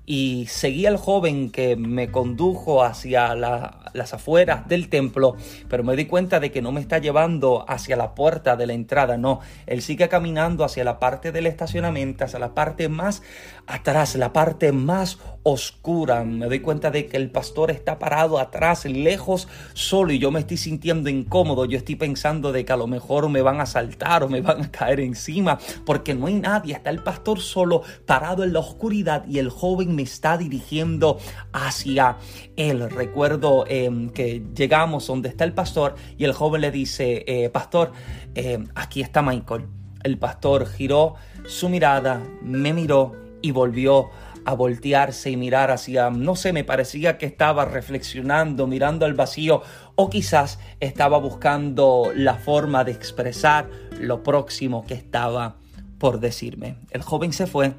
y 0.09 0.47
seguí 0.47 0.87
al 0.87 0.97
joven 0.97 1.51
que 1.51 1.77
me 1.77 2.11
condujo 2.11 2.83
hacia 2.83 3.35
las 3.35 4.15
afueras 4.15 4.67
del 4.67 4.89
templo, 4.89 5.37
pero 5.69 5.85
me 5.85 5.97
di 5.97 6.07
cuenta 6.07 6.41
de 6.41 6.51
que 6.51 6.63
no 6.63 6.73
me 6.73 6.81
está 6.81 6.97
llevando 6.97 7.67
hacia 7.69 7.95
la 7.95 8.15
puerta 8.15 8.57
de 8.57 8.67
la 8.67 8.73
entrada, 8.73 9.19
no, 9.19 9.41
él 9.67 9.83
sigue 9.83 10.09
caminando 10.09 10.65
hacia 10.65 10.83
la 10.83 10.99
parte 10.99 11.31
del 11.31 11.47
estacionamiento, 11.47 12.25
hacia 12.25 12.39
la 12.39 12.55
parte 12.55 12.89
más 12.89 13.23
atrás, 13.67 14.17
la 14.17 14.33
parte 14.33 14.73
más 14.73 15.19
oscura. 15.43 16.25
Me 16.25 16.47
doy 16.47 16.61
cuenta 16.61 16.91
de 16.91 17.07
que 17.07 17.19
el 17.19 17.31
pastor 17.31 17.71
está 17.71 17.99
parado 17.99 18.39
atrás, 18.39 18.87
lejos, 18.87 19.47
solo, 19.75 20.13
y 20.13 20.19
yo 20.19 20.31
me 20.31 20.41
estoy 20.41 20.57
sintiendo 20.57 21.11
incómodo, 21.11 21.67
yo 21.67 21.77
estoy 21.77 21.97
pensando 21.97 22.51
de 22.51 22.65
que 22.65 22.73
a 22.73 22.79
lo 22.79 22.87
mejor 22.87 23.29
me 23.29 23.43
van 23.43 23.61
a 23.61 23.67
saltar 23.67 24.23
o 24.23 24.31
me 24.31 24.41
van 24.41 24.63
a 24.63 24.71
caer 24.71 25.01
encima, 25.01 25.59
porque 25.85 26.15
no 26.15 26.29
hay 26.29 26.35
nadie, 26.35 26.75
está 26.75 26.89
el 26.89 27.03
pastor 27.03 27.41
solo, 27.41 27.83
parado 28.07 28.43
en 28.43 28.55
la 28.55 28.61
oscuridad 28.61 29.27
y 29.27 29.39
el 29.39 29.51
joven 29.51 29.98
me 29.99 30.05
está 30.05 30.39
dirigiendo 30.39 31.19
hacia 31.53 32.19
él. 32.57 32.89
Recuerdo 32.89 33.65
em, 33.67 34.11
que 34.11 34.45
llegamos 34.55 35.09
donde 35.09 35.29
está 35.29 35.43
el 35.43 35.55
pastor 35.55 35.97
y 36.17 36.23
el 36.23 36.33
joven 36.33 36.61
le 36.61 36.71
dice, 36.71 37.25
eh, 37.27 37.51
pastor, 37.51 37.91
em, 38.37 38.69
aquí 38.77 39.01
está 39.01 39.23
Michael. 39.23 39.67
El 40.05 40.17
pastor 40.17 40.69
giró 40.69 41.17
su 41.49 41.69
mirada, 41.69 42.23
me 42.43 42.73
miró 42.73 43.17
y 43.43 43.51
volvió 43.51 44.11
a 44.45 44.55
voltearse 44.55 45.31
y 45.31 45.37
mirar 45.37 45.73
hacia, 45.73 46.11
no 46.11 46.37
sé, 46.37 46.53
me 46.53 46.63
parecía 46.63 47.19
que 47.19 47.27
estaba 47.27 47.65
reflexionando, 47.65 48.69
mirando 48.69 49.05
al 49.05 49.15
vacío 49.15 49.63
o 49.97 50.09
quizás 50.11 50.61
estaba 50.79 51.19
buscando 51.19 52.13
la 52.15 52.37
forma 52.37 52.85
de 52.85 52.93
expresar 52.93 53.69
lo 53.99 54.23
próximo 54.23 54.87
que 54.87 54.95
estaba 54.95 55.57
por 55.99 56.21
decirme. 56.21 56.77
El 56.93 57.03
joven 57.03 57.33
se 57.33 57.49
fue 57.49 57.75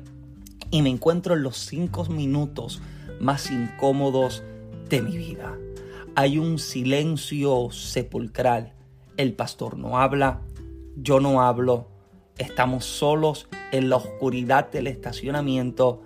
y 0.72 0.82
me 0.82 0.90
encuentro 0.90 1.36
en 1.36 1.44
los 1.44 1.58
cinco 1.58 2.06
minutos 2.06 2.82
más 3.20 3.52
incómodos 3.52 4.44
de 4.90 5.02
mi 5.02 5.18
vida. 5.18 5.58
Hay 6.16 6.38
un 6.38 6.60
silencio 6.60 7.70
sepulcral. 7.72 8.74
El 9.18 9.34
pastor 9.34 9.78
no 9.78 10.00
habla, 10.00 10.42
yo 10.96 11.20
no 11.20 11.42
hablo, 11.42 11.88
estamos 12.38 12.86
solos 12.86 13.48
en 13.72 13.90
la 13.90 13.98
oscuridad 13.98 14.72
del 14.72 14.88
estacionamiento, 14.88 16.02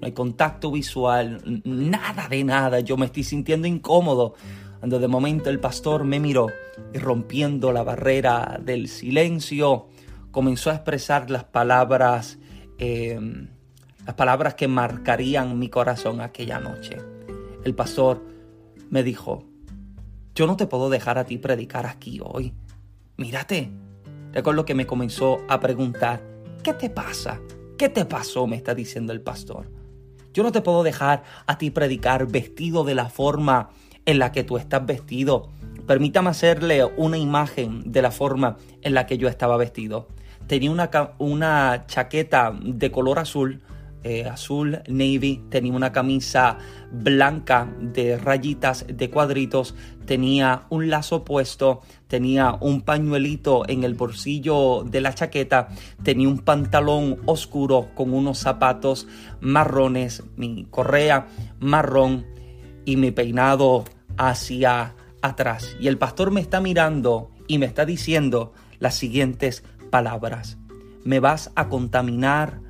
no 0.00 0.06
hay 0.06 0.12
contacto 0.12 0.70
visual, 0.70 1.62
nada 1.64 2.28
de 2.28 2.44
nada, 2.44 2.80
yo 2.80 2.96
me 2.96 3.06
estoy 3.06 3.24
sintiendo 3.24 3.66
incómodo. 3.66 4.34
Cuando 4.80 4.98
de 4.98 5.06
momento 5.06 5.48
el 5.48 5.60
pastor 5.60 6.04
me 6.04 6.18
miró 6.18 6.48
y 6.92 6.98
rompiendo 6.98 7.72
la 7.72 7.84
barrera 7.84 8.58
del 8.60 8.88
silencio, 8.88 9.86
comenzó 10.32 10.70
a 10.70 10.74
expresar 10.74 11.30
las 11.30 11.44
palabras 11.44 12.38
eh, 12.78 13.48
las 14.04 14.14
palabras 14.14 14.54
que 14.54 14.68
marcarían 14.68 15.58
mi 15.58 15.68
corazón 15.68 16.20
aquella 16.20 16.58
noche. 16.58 16.96
El 17.64 17.74
pastor 17.74 18.22
me 18.90 19.02
dijo, 19.02 19.44
yo 20.34 20.46
no 20.46 20.56
te 20.56 20.66
puedo 20.66 20.90
dejar 20.90 21.18
a 21.18 21.24
ti 21.24 21.38
predicar 21.38 21.86
aquí 21.86 22.20
hoy. 22.22 22.52
Mírate. 23.16 23.70
Recuerdo 24.32 24.64
que 24.64 24.74
me 24.74 24.86
comenzó 24.86 25.44
a 25.48 25.60
preguntar, 25.60 26.22
¿qué 26.62 26.72
te 26.72 26.88
pasa? 26.88 27.38
¿Qué 27.76 27.90
te 27.90 28.06
pasó? 28.06 28.46
me 28.46 28.56
está 28.56 28.74
diciendo 28.74 29.12
el 29.12 29.20
pastor. 29.20 29.70
Yo 30.32 30.42
no 30.42 30.52
te 30.52 30.62
puedo 30.62 30.82
dejar 30.82 31.22
a 31.46 31.58
ti 31.58 31.70
predicar 31.70 32.26
vestido 32.26 32.84
de 32.84 32.94
la 32.94 33.10
forma 33.10 33.68
en 34.06 34.18
la 34.18 34.32
que 34.32 34.42
tú 34.42 34.56
estás 34.56 34.84
vestido. 34.86 35.50
Permítame 35.86 36.30
hacerle 36.30 36.84
una 36.96 37.18
imagen 37.18 37.92
de 37.92 38.00
la 38.00 38.10
forma 38.10 38.56
en 38.80 38.94
la 38.94 39.06
que 39.06 39.18
yo 39.18 39.28
estaba 39.28 39.58
vestido. 39.58 40.08
Tenía 40.46 40.70
una, 40.70 40.90
una 41.18 41.84
chaqueta 41.86 42.52
de 42.58 42.90
color 42.90 43.18
azul, 43.18 43.60
eh, 44.04 44.26
azul 44.26 44.82
navy, 44.88 45.42
tenía 45.48 45.72
una 45.72 45.92
camisa 45.92 46.58
blanca 46.90 47.72
de 47.80 48.18
rayitas, 48.18 48.84
de 48.88 49.10
cuadritos, 49.10 49.74
tenía 50.06 50.66
un 50.70 50.90
lazo 50.90 51.24
puesto, 51.24 51.82
tenía 52.08 52.56
un 52.60 52.82
pañuelito 52.82 53.68
en 53.68 53.84
el 53.84 53.94
bolsillo 53.94 54.84
de 54.84 55.00
la 55.00 55.14
chaqueta, 55.14 55.68
tenía 56.02 56.28
un 56.28 56.38
pantalón 56.38 57.18
oscuro 57.26 57.90
con 57.94 58.12
unos 58.12 58.38
zapatos 58.38 59.06
marrones, 59.40 60.22
mi 60.36 60.66
correa 60.70 61.28
marrón 61.60 62.26
y 62.84 62.96
mi 62.96 63.10
peinado 63.10 63.84
hacia 64.16 64.94
atrás. 65.22 65.76
Y 65.80 65.88
el 65.88 65.98
pastor 65.98 66.30
me 66.30 66.40
está 66.40 66.60
mirando 66.60 67.30
y 67.46 67.58
me 67.58 67.66
está 67.66 67.84
diciendo 67.84 68.52
las 68.78 68.94
siguientes 68.94 69.64
palabras. 69.90 70.58
Me 71.04 71.20
vas 71.20 71.52
a 71.54 71.68
contaminar 71.68 72.60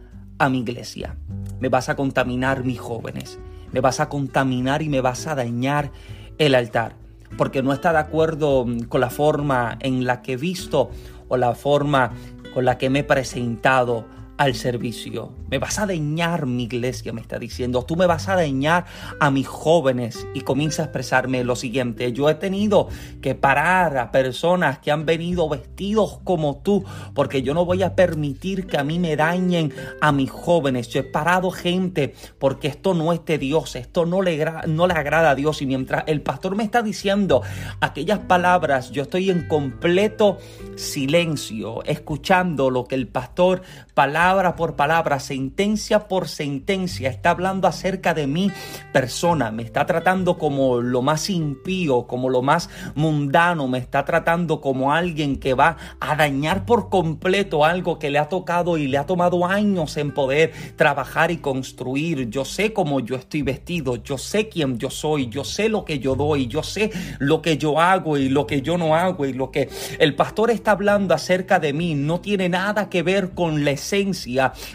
mi 0.48 0.60
iglesia. 0.60 1.16
Me 1.60 1.68
vas 1.68 1.88
a 1.88 1.96
contaminar 1.96 2.64
mis 2.64 2.80
jóvenes. 2.80 3.38
Me 3.72 3.80
vas 3.80 4.00
a 4.00 4.08
contaminar 4.08 4.82
y 4.82 4.88
me 4.88 5.00
vas 5.00 5.26
a 5.26 5.34
dañar 5.34 5.90
el 6.38 6.54
altar. 6.54 6.96
Porque 7.38 7.62
no 7.62 7.72
está 7.72 7.92
de 7.92 7.98
acuerdo 7.98 8.64
mm, 8.66 8.82
con 8.84 9.00
la 9.00 9.10
forma 9.10 9.78
en 9.80 10.04
la 10.04 10.22
que 10.22 10.34
he 10.34 10.36
visto 10.36 10.90
o 11.28 11.36
la 11.36 11.54
forma 11.54 12.12
con 12.52 12.64
la 12.64 12.78
que 12.78 12.90
me 12.90 13.00
he 13.00 13.04
presentado 13.04 14.04
al 14.42 14.56
servicio. 14.56 15.30
Me 15.50 15.58
vas 15.58 15.78
a 15.78 15.86
dañar 15.86 16.46
mi 16.46 16.64
iglesia, 16.64 17.12
me 17.12 17.20
está 17.20 17.38
diciendo. 17.38 17.84
Tú 17.84 17.94
me 17.94 18.06
vas 18.06 18.28
a 18.28 18.34
dañar 18.34 18.86
a 19.20 19.30
mis 19.30 19.46
jóvenes. 19.46 20.26
Y 20.34 20.40
comienza 20.40 20.82
a 20.82 20.86
expresarme 20.86 21.44
lo 21.44 21.54
siguiente. 21.54 22.12
Yo 22.12 22.28
he 22.28 22.34
tenido 22.34 22.88
que 23.20 23.36
parar 23.36 23.98
a 23.98 24.10
personas 24.10 24.80
que 24.80 24.90
han 24.90 25.06
venido 25.06 25.48
vestidos 25.48 26.18
como 26.24 26.56
tú, 26.56 26.84
porque 27.14 27.42
yo 27.42 27.54
no 27.54 27.64
voy 27.64 27.84
a 27.84 27.94
permitir 27.94 28.66
que 28.66 28.78
a 28.78 28.82
mí 28.82 28.98
me 28.98 29.14
dañen 29.14 29.72
a 30.00 30.10
mis 30.10 30.32
jóvenes. 30.32 30.88
Yo 30.88 30.98
he 30.98 31.04
parado 31.04 31.52
gente 31.52 32.12
porque 32.40 32.66
esto 32.66 32.94
no 32.94 33.12
es 33.12 33.24
de 33.24 33.38
Dios, 33.38 33.76
esto 33.76 34.06
no 34.06 34.22
le, 34.22 34.44
no 34.66 34.88
le 34.88 34.94
agrada 34.94 35.30
a 35.30 35.34
Dios. 35.36 35.62
Y 35.62 35.66
mientras 35.66 36.02
el 36.08 36.20
pastor 36.20 36.56
me 36.56 36.64
está 36.64 36.82
diciendo 36.82 37.42
aquellas 37.78 38.18
palabras, 38.18 38.90
yo 38.90 39.02
estoy 39.02 39.30
en 39.30 39.46
completo 39.46 40.38
silencio, 40.74 41.84
escuchando 41.84 42.70
lo 42.70 42.86
que 42.86 42.96
el 42.96 43.06
pastor 43.06 43.62
palabra 43.94 44.31
palabra 44.32 44.56
por 44.56 44.76
palabra, 44.76 45.20
sentencia 45.20 46.08
por 46.08 46.26
sentencia, 46.26 47.10
está 47.10 47.32
hablando 47.32 47.68
acerca 47.68 48.14
de 48.14 48.26
mi 48.26 48.50
persona, 48.90 49.50
me 49.50 49.62
está 49.62 49.84
tratando 49.84 50.38
como 50.38 50.80
lo 50.80 51.02
más 51.02 51.28
impío, 51.28 52.06
como 52.06 52.30
lo 52.30 52.40
más 52.40 52.70
mundano, 52.94 53.68
me 53.68 53.76
está 53.76 54.06
tratando 54.06 54.62
como 54.62 54.94
alguien 54.94 55.36
que 55.36 55.52
va 55.52 55.76
a 56.00 56.16
dañar 56.16 56.64
por 56.64 56.88
completo 56.88 57.66
algo 57.66 57.98
que 57.98 58.08
le 58.08 58.18
ha 58.18 58.30
tocado 58.30 58.78
y 58.78 58.88
le 58.88 58.96
ha 58.96 59.04
tomado 59.04 59.44
años 59.44 59.98
en 59.98 60.14
poder 60.14 60.52
trabajar 60.76 61.30
y 61.30 61.36
construir. 61.36 62.30
Yo 62.30 62.46
sé 62.46 62.72
cómo 62.72 63.00
yo 63.00 63.16
estoy 63.16 63.42
vestido, 63.42 63.96
yo 63.96 64.16
sé 64.16 64.48
quién 64.48 64.78
yo 64.78 64.88
soy, 64.88 65.28
yo 65.28 65.44
sé 65.44 65.68
lo 65.68 65.84
que 65.84 65.98
yo 65.98 66.14
doy, 66.14 66.46
yo 66.46 66.62
sé 66.62 66.90
lo 67.18 67.42
que 67.42 67.58
yo 67.58 67.78
hago 67.78 68.16
y 68.16 68.30
lo 68.30 68.46
que 68.46 68.62
yo 68.62 68.78
no 68.78 68.96
hago 68.96 69.26
y 69.26 69.34
lo 69.34 69.50
que 69.50 69.68
el 69.98 70.14
pastor 70.14 70.50
está 70.50 70.70
hablando 70.70 71.12
acerca 71.12 71.58
de 71.58 71.74
mí 71.74 71.94
no 71.94 72.22
tiene 72.22 72.48
nada 72.48 72.88
que 72.88 73.02
ver 73.02 73.34
con 73.34 73.66
la 73.66 73.72
esencia 73.72 74.11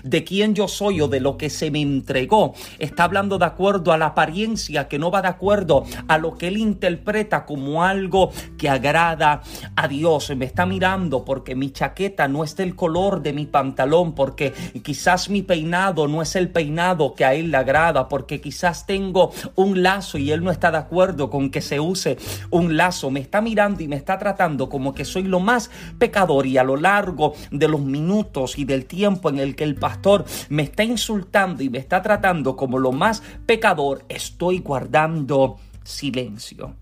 de 0.03 0.24
quién 0.24 0.56
yo 0.56 0.67
soy 0.67 1.01
o 1.01 1.08
de 1.08 1.20
lo 1.20 1.38
que 1.38 1.50
se 1.50 1.72
me 1.72 1.82
entregó. 1.82 2.53
Está 2.79 3.03
hablando 3.03 3.38
de 3.38 3.46
acuerdo 3.46 3.91
a 3.91 3.98
la 3.98 4.08
apariencia 4.08 4.88
que 4.88 5.00
no 5.00 5.12
va 5.12 5.22
de 5.22 5.27
acuerdo 5.27 5.86
a 6.08 6.17
lo 6.17 6.38
que 6.38 6.48
él 6.48 6.58
interpreta 6.58 7.46
como 7.46 7.84
algo 7.84 8.32
que 8.58 8.70
agrada 8.70 9.41
a 9.75 9.88
Dios. 9.88 10.32
Me 10.36 10.46
está 10.46 10.65
mirando 10.65 11.24
porque 11.24 11.56
mi 11.56 11.72
chaqueta 11.72 12.27
no 12.27 12.44
es 12.44 12.56
del 12.56 12.75
color 12.75 13.22
de 13.22 13.34
mi 13.34 13.46
pantalón, 13.46 14.13
porque 14.13 14.53
quizás 14.84 15.29
mi 15.29 15.41
peinado 15.41 16.08
no 16.08 16.22
es 16.22 16.36
el 16.36 16.50
peinado 16.50 17.13
que 17.13 17.25
a 17.25 17.34
él 17.34 17.51
le 17.51 17.58
agrada, 17.58 18.08
porque 18.10 18.41
quizás 18.41 18.86
tengo 18.86 19.32
un 19.56 19.84
lazo 19.84 20.17
y 20.17 20.32
él 20.32 20.44
no 20.44 20.51
está 20.51 20.72
de 20.72 20.77
acuerdo 20.77 21.29
con 21.29 21.50
que 21.50 21.62
se 21.62 21.79
use 21.79 22.17
un 22.50 22.77
lazo. 22.77 23.12
Me 23.12 23.20
está 23.20 23.41
mirando 23.41 23.84
y 23.84 23.88
me 23.88 23.96
está 23.96 24.17
tratando 24.17 24.70
como 24.70 24.94
que 24.94 25.06
soy 25.06 25.24
lo 25.24 25.39
más 25.39 25.70
pecador 25.98 26.46
y 26.46 26.58
a 26.58 26.63
lo 26.63 26.75
largo 26.77 27.34
de 27.51 27.67
los 27.67 27.82
minutos 27.82 28.58
y 28.58 28.65
del 28.65 28.86
en 29.29 29.39
el 29.39 29.55
que 29.55 29.63
el 29.63 29.75
pastor 29.75 30.25
me 30.50 30.63
está 30.63 30.84
insultando 30.84 31.63
y 31.63 31.69
me 31.69 31.77
está 31.77 32.01
tratando 32.01 32.55
como 32.55 32.79
lo 32.79 32.91
más 32.91 33.22
pecador, 33.46 34.05
estoy 34.10 34.60
guardando 34.60 35.57
silencio. 35.84 36.75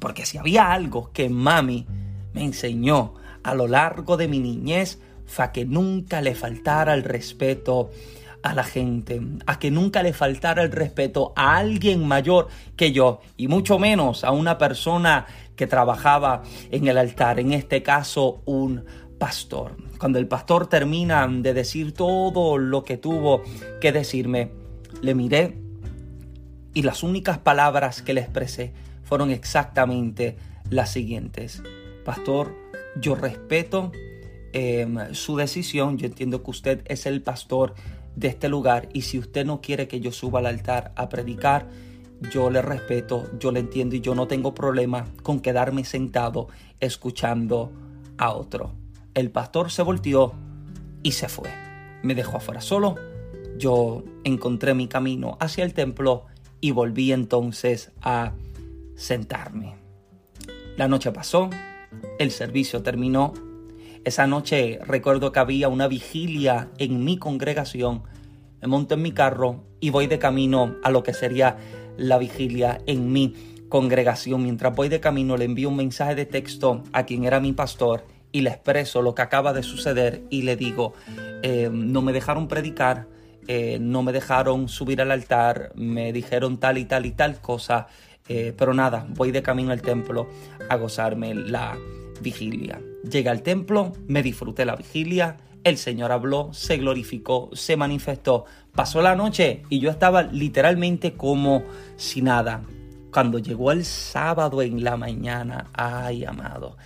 Porque 0.00 0.26
si 0.26 0.38
había 0.38 0.72
algo 0.72 1.10
que 1.12 1.28
mami 1.28 1.86
me 2.32 2.44
enseñó 2.44 3.14
a 3.42 3.54
lo 3.54 3.66
largo 3.66 4.16
de 4.16 4.28
mi 4.28 4.38
niñez, 4.38 5.00
fue 5.26 5.44
a 5.44 5.52
que 5.52 5.64
nunca 5.64 6.20
le 6.20 6.34
faltara 6.34 6.94
el 6.94 7.04
respeto 7.04 7.90
a 8.42 8.54
la 8.54 8.64
gente, 8.64 9.20
a 9.46 9.58
que 9.58 9.70
nunca 9.70 10.02
le 10.02 10.12
faltara 10.12 10.62
el 10.62 10.72
respeto 10.72 11.32
a 11.36 11.56
alguien 11.56 12.06
mayor 12.06 12.48
que 12.76 12.92
yo 12.92 13.20
y 13.36 13.48
mucho 13.48 13.78
menos 13.78 14.24
a 14.24 14.30
una 14.30 14.58
persona 14.58 15.26
que 15.56 15.66
trabajaba 15.66 16.42
en 16.70 16.86
el 16.86 16.98
altar, 16.98 17.40
en 17.40 17.52
este 17.52 17.82
caso 17.82 18.40
un 18.44 18.84
pastor. 19.18 19.76
Cuando 19.98 20.18
el 20.18 20.28
pastor 20.28 20.68
termina 20.68 21.26
de 21.28 21.54
decir 21.54 21.92
todo 21.92 22.58
lo 22.58 22.84
que 22.84 22.96
tuvo 22.96 23.42
que 23.80 23.92
decirme, 23.92 24.52
le 25.02 25.14
miré 25.14 25.58
y 26.74 26.82
las 26.82 27.02
únicas 27.02 27.38
palabras 27.38 28.02
que 28.02 28.14
le 28.14 28.20
expresé 28.20 28.72
fueron 29.02 29.30
exactamente 29.30 30.36
las 30.70 30.92
siguientes. 30.92 31.62
Pastor, 32.04 32.54
yo 33.00 33.14
respeto 33.14 33.90
em, 34.52 35.12
su 35.12 35.36
decisión, 35.36 35.98
yo 35.98 36.06
entiendo 36.06 36.42
que 36.42 36.50
usted 36.50 36.82
es 36.86 37.06
el 37.06 37.22
pastor 37.22 37.74
de 38.16 38.28
este 38.28 38.48
lugar 38.48 38.88
y 38.92 39.02
si 39.02 39.18
usted 39.18 39.44
no 39.44 39.60
quiere 39.60 39.88
que 39.88 40.00
yo 40.00 40.12
suba 40.12 40.40
al 40.40 40.46
altar 40.46 40.92
a 40.96 41.08
predicar, 41.08 41.68
yo 42.32 42.50
le 42.50 42.62
respeto, 42.62 43.30
yo 43.38 43.52
le 43.52 43.60
entiendo 43.60 43.94
y 43.94 44.00
yo 44.00 44.14
no 44.14 44.26
tengo 44.26 44.54
problema 44.54 45.06
con 45.22 45.40
quedarme 45.40 45.84
sentado 45.84 46.48
escuchando 46.80 47.72
a 48.18 48.32
otro. 48.32 48.72
El 49.18 49.32
pastor 49.32 49.72
se 49.72 49.82
volteó 49.82 50.32
y 51.02 51.10
se 51.10 51.28
fue. 51.28 51.50
Me 52.04 52.14
dejó 52.14 52.36
afuera 52.36 52.60
solo. 52.60 52.94
Yo 53.58 54.04
encontré 54.22 54.74
mi 54.74 54.86
camino 54.86 55.36
hacia 55.40 55.64
el 55.64 55.74
templo 55.74 56.26
y 56.60 56.70
volví 56.70 57.10
entonces 57.10 57.90
a 58.00 58.34
sentarme. 58.94 59.74
La 60.76 60.86
noche 60.86 61.10
pasó, 61.10 61.50
el 62.20 62.30
servicio 62.30 62.84
terminó. 62.84 63.32
Esa 64.04 64.28
noche 64.28 64.78
recuerdo 64.86 65.32
que 65.32 65.40
había 65.40 65.68
una 65.68 65.88
vigilia 65.88 66.70
en 66.78 67.02
mi 67.02 67.18
congregación. 67.18 68.04
Me 68.62 68.68
monto 68.68 68.94
en 68.94 69.02
mi 69.02 69.10
carro 69.10 69.64
y 69.80 69.90
voy 69.90 70.06
de 70.06 70.20
camino 70.20 70.76
a 70.84 70.92
lo 70.92 71.02
que 71.02 71.12
sería 71.12 71.56
la 71.96 72.18
vigilia 72.18 72.80
en 72.86 73.10
mi 73.12 73.34
congregación. 73.68 74.44
Mientras 74.44 74.76
voy 74.76 74.88
de 74.88 75.00
camino 75.00 75.36
le 75.36 75.46
envío 75.46 75.70
un 75.70 75.76
mensaje 75.76 76.14
de 76.14 76.24
texto 76.24 76.84
a 76.92 77.04
quien 77.04 77.24
era 77.24 77.40
mi 77.40 77.52
pastor 77.52 78.04
y 78.32 78.42
le 78.42 78.50
expreso 78.50 79.02
lo 79.02 79.14
que 79.14 79.22
acaba 79.22 79.52
de 79.52 79.62
suceder 79.62 80.22
y 80.30 80.42
le 80.42 80.56
digo, 80.56 80.94
eh, 81.42 81.70
no 81.72 82.02
me 82.02 82.12
dejaron 82.12 82.48
predicar, 82.48 83.06
eh, 83.46 83.78
no 83.80 84.02
me 84.02 84.12
dejaron 84.12 84.68
subir 84.68 85.00
al 85.00 85.10
altar, 85.10 85.72
me 85.74 86.12
dijeron 86.12 86.58
tal 86.58 86.78
y 86.78 86.84
tal 86.84 87.06
y 87.06 87.12
tal 87.12 87.40
cosa, 87.40 87.88
eh, 88.28 88.52
pero 88.56 88.74
nada, 88.74 89.06
voy 89.10 89.30
de 89.30 89.42
camino 89.42 89.72
al 89.72 89.80
templo 89.80 90.28
a 90.68 90.76
gozarme 90.76 91.34
la 91.34 91.78
vigilia. 92.20 92.80
Llegué 93.10 93.30
al 93.30 93.42
templo, 93.42 93.92
me 94.06 94.22
disfruté 94.22 94.64
la 94.66 94.76
vigilia, 94.76 95.36
el 95.64 95.78
Señor 95.78 96.12
habló, 96.12 96.50
se 96.52 96.76
glorificó, 96.76 97.50
se 97.52 97.76
manifestó. 97.76 98.44
Pasó 98.74 99.02
la 99.02 99.16
noche 99.16 99.62
y 99.68 99.80
yo 99.80 99.90
estaba 99.90 100.22
literalmente 100.22 101.14
como 101.14 101.62
si 101.96 102.22
nada. 102.22 102.62
Cuando 103.12 103.38
llegó 103.38 103.72
el 103.72 103.84
sábado 103.84 104.62
en 104.62 104.84
la 104.84 104.96
mañana, 104.96 105.66
ay 105.72 106.24
amado, 106.24 106.76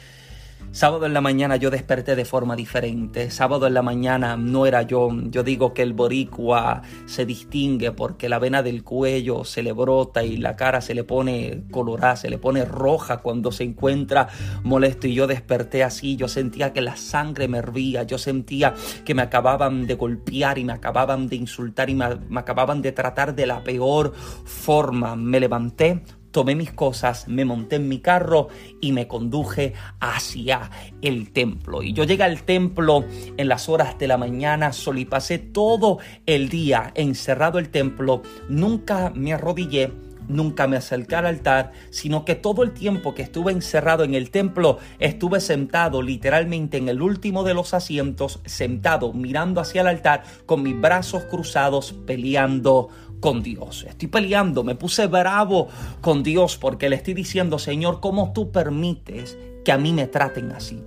Sábado 0.72 1.04
en 1.04 1.12
la 1.12 1.20
mañana 1.20 1.56
yo 1.56 1.70
desperté 1.70 2.16
de 2.16 2.24
forma 2.24 2.56
diferente. 2.56 3.30
Sábado 3.30 3.66
en 3.66 3.74
la 3.74 3.82
mañana 3.82 4.38
no 4.38 4.64
era 4.64 4.80
yo. 4.80 5.10
Yo 5.28 5.42
digo 5.42 5.74
que 5.74 5.82
el 5.82 5.92
boricua 5.92 6.80
se 7.04 7.26
distingue 7.26 7.92
porque 7.92 8.30
la 8.30 8.38
vena 8.38 8.62
del 8.62 8.82
cuello 8.82 9.44
se 9.44 9.62
le 9.62 9.72
brota 9.72 10.24
y 10.24 10.38
la 10.38 10.56
cara 10.56 10.80
se 10.80 10.94
le 10.94 11.04
pone 11.04 11.64
colorada, 11.70 12.16
se 12.16 12.30
le 12.30 12.38
pone 12.38 12.64
roja 12.64 13.18
cuando 13.18 13.52
se 13.52 13.64
encuentra 13.64 14.28
molesto. 14.62 15.06
Y 15.08 15.12
yo 15.12 15.26
desperté 15.26 15.84
así. 15.84 16.16
Yo 16.16 16.26
sentía 16.26 16.72
que 16.72 16.80
la 16.80 16.96
sangre 16.96 17.48
me 17.48 17.58
hervía. 17.58 18.04
Yo 18.04 18.16
sentía 18.16 18.72
que 19.04 19.14
me 19.14 19.20
acababan 19.20 19.86
de 19.86 19.94
golpear 19.94 20.56
y 20.56 20.64
me 20.64 20.72
acababan 20.72 21.28
de 21.28 21.36
insultar 21.36 21.90
y 21.90 21.94
me, 21.94 22.16
me 22.30 22.40
acababan 22.40 22.80
de 22.80 22.92
tratar 22.92 23.34
de 23.34 23.44
la 23.44 23.62
peor 23.62 24.14
forma. 24.46 25.16
Me 25.16 25.38
levanté 25.38 26.02
tomé 26.32 26.54
mis 26.56 26.72
cosas, 26.72 27.28
me 27.28 27.44
monté 27.44 27.76
en 27.76 27.88
mi 27.88 28.00
carro 28.00 28.48
y 28.80 28.92
me 28.92 29.06
conduje 29.06 29.74
hacia 30.00 30.70
el 31.00 31.32
templo. 31.32 31.82
Y 31.82 31.92
yo 31.92 32.04
llegué 32.04 32.24
al 32.24 32.42
templo 32.42 33.04
en 33.36 33.48
las 33.48 33.68
horas 33.68 33.98
de 33.98 34.08
la 34.08 34.16
mañana, 34.16 34.72
y 34.96 35.04
pasé 35.04 35.38
todo 35.38 35.98
el 36.26 36.48
día 36.48 36.90
encerrado 36.94 37.58
el 37.58 37.70
templo, 37.70 38.22
nunca 38.48 39.12
me 39.14 39.32
arrodillé. 39.32 39.92
Nunca 40.28 40.68
me 40.68 40.76
acerqué 40.76 41.16
al 41.16 41.26
altar, 41.26 41.72
sino 41.90 42.24
que 42.24 42.36
todo 42.36 42.62
el 42.62 42.70
tiempo 42.72 43.12
que 43.12 43.22
estuve 43.22 43.50
encerrado 43.50 44.04
en 44.04 44.14
el 44.14 44.30
templo, 44.30 44.78
estuve 45.00 45.40
sentado 45.40 46.00
literalmente 46.00 46.76
en 46.76 46.88
el 46.88 47.02
último 47.02 47.42
de 47.42 47.54
los 47.54 47.74
asientos, 47.74 48.40
sentado 48.44 49.12
mirando 49.12 49.60
hacia 49.60 49.80
el 49.80 49.88
altar, 49.88 50.22
con 50.46 50.62
mis 50.62 50.80
brazos 50.80 51.24
cruzados, 51.24 51.92
peleando 52.06 52.88
con 53.22 53.40
Dios. 53.40 53.86
Estoy 53.88 54.08
peleando, 54.08 54.64
me 54.64 54.74
puse 54.74 55.06
bravo 55.06 55.68
con 56.00 56.24
Dios 56.24 56.58
porque 56.58 56.90
le 56.90 56.96
estoy 56.96 57.14
diciendo, 57.14 57.56
Señor, 57.56 58.00
¿cómo 58.00 58.32
tú 58.34 58.50
permites 58.50 59.38
que 59.64 59.70
a 59.70 59.78
mí 59.78 59.92
me 59.92 60.08
traten 60.08 60.50
así? 60.50 60.82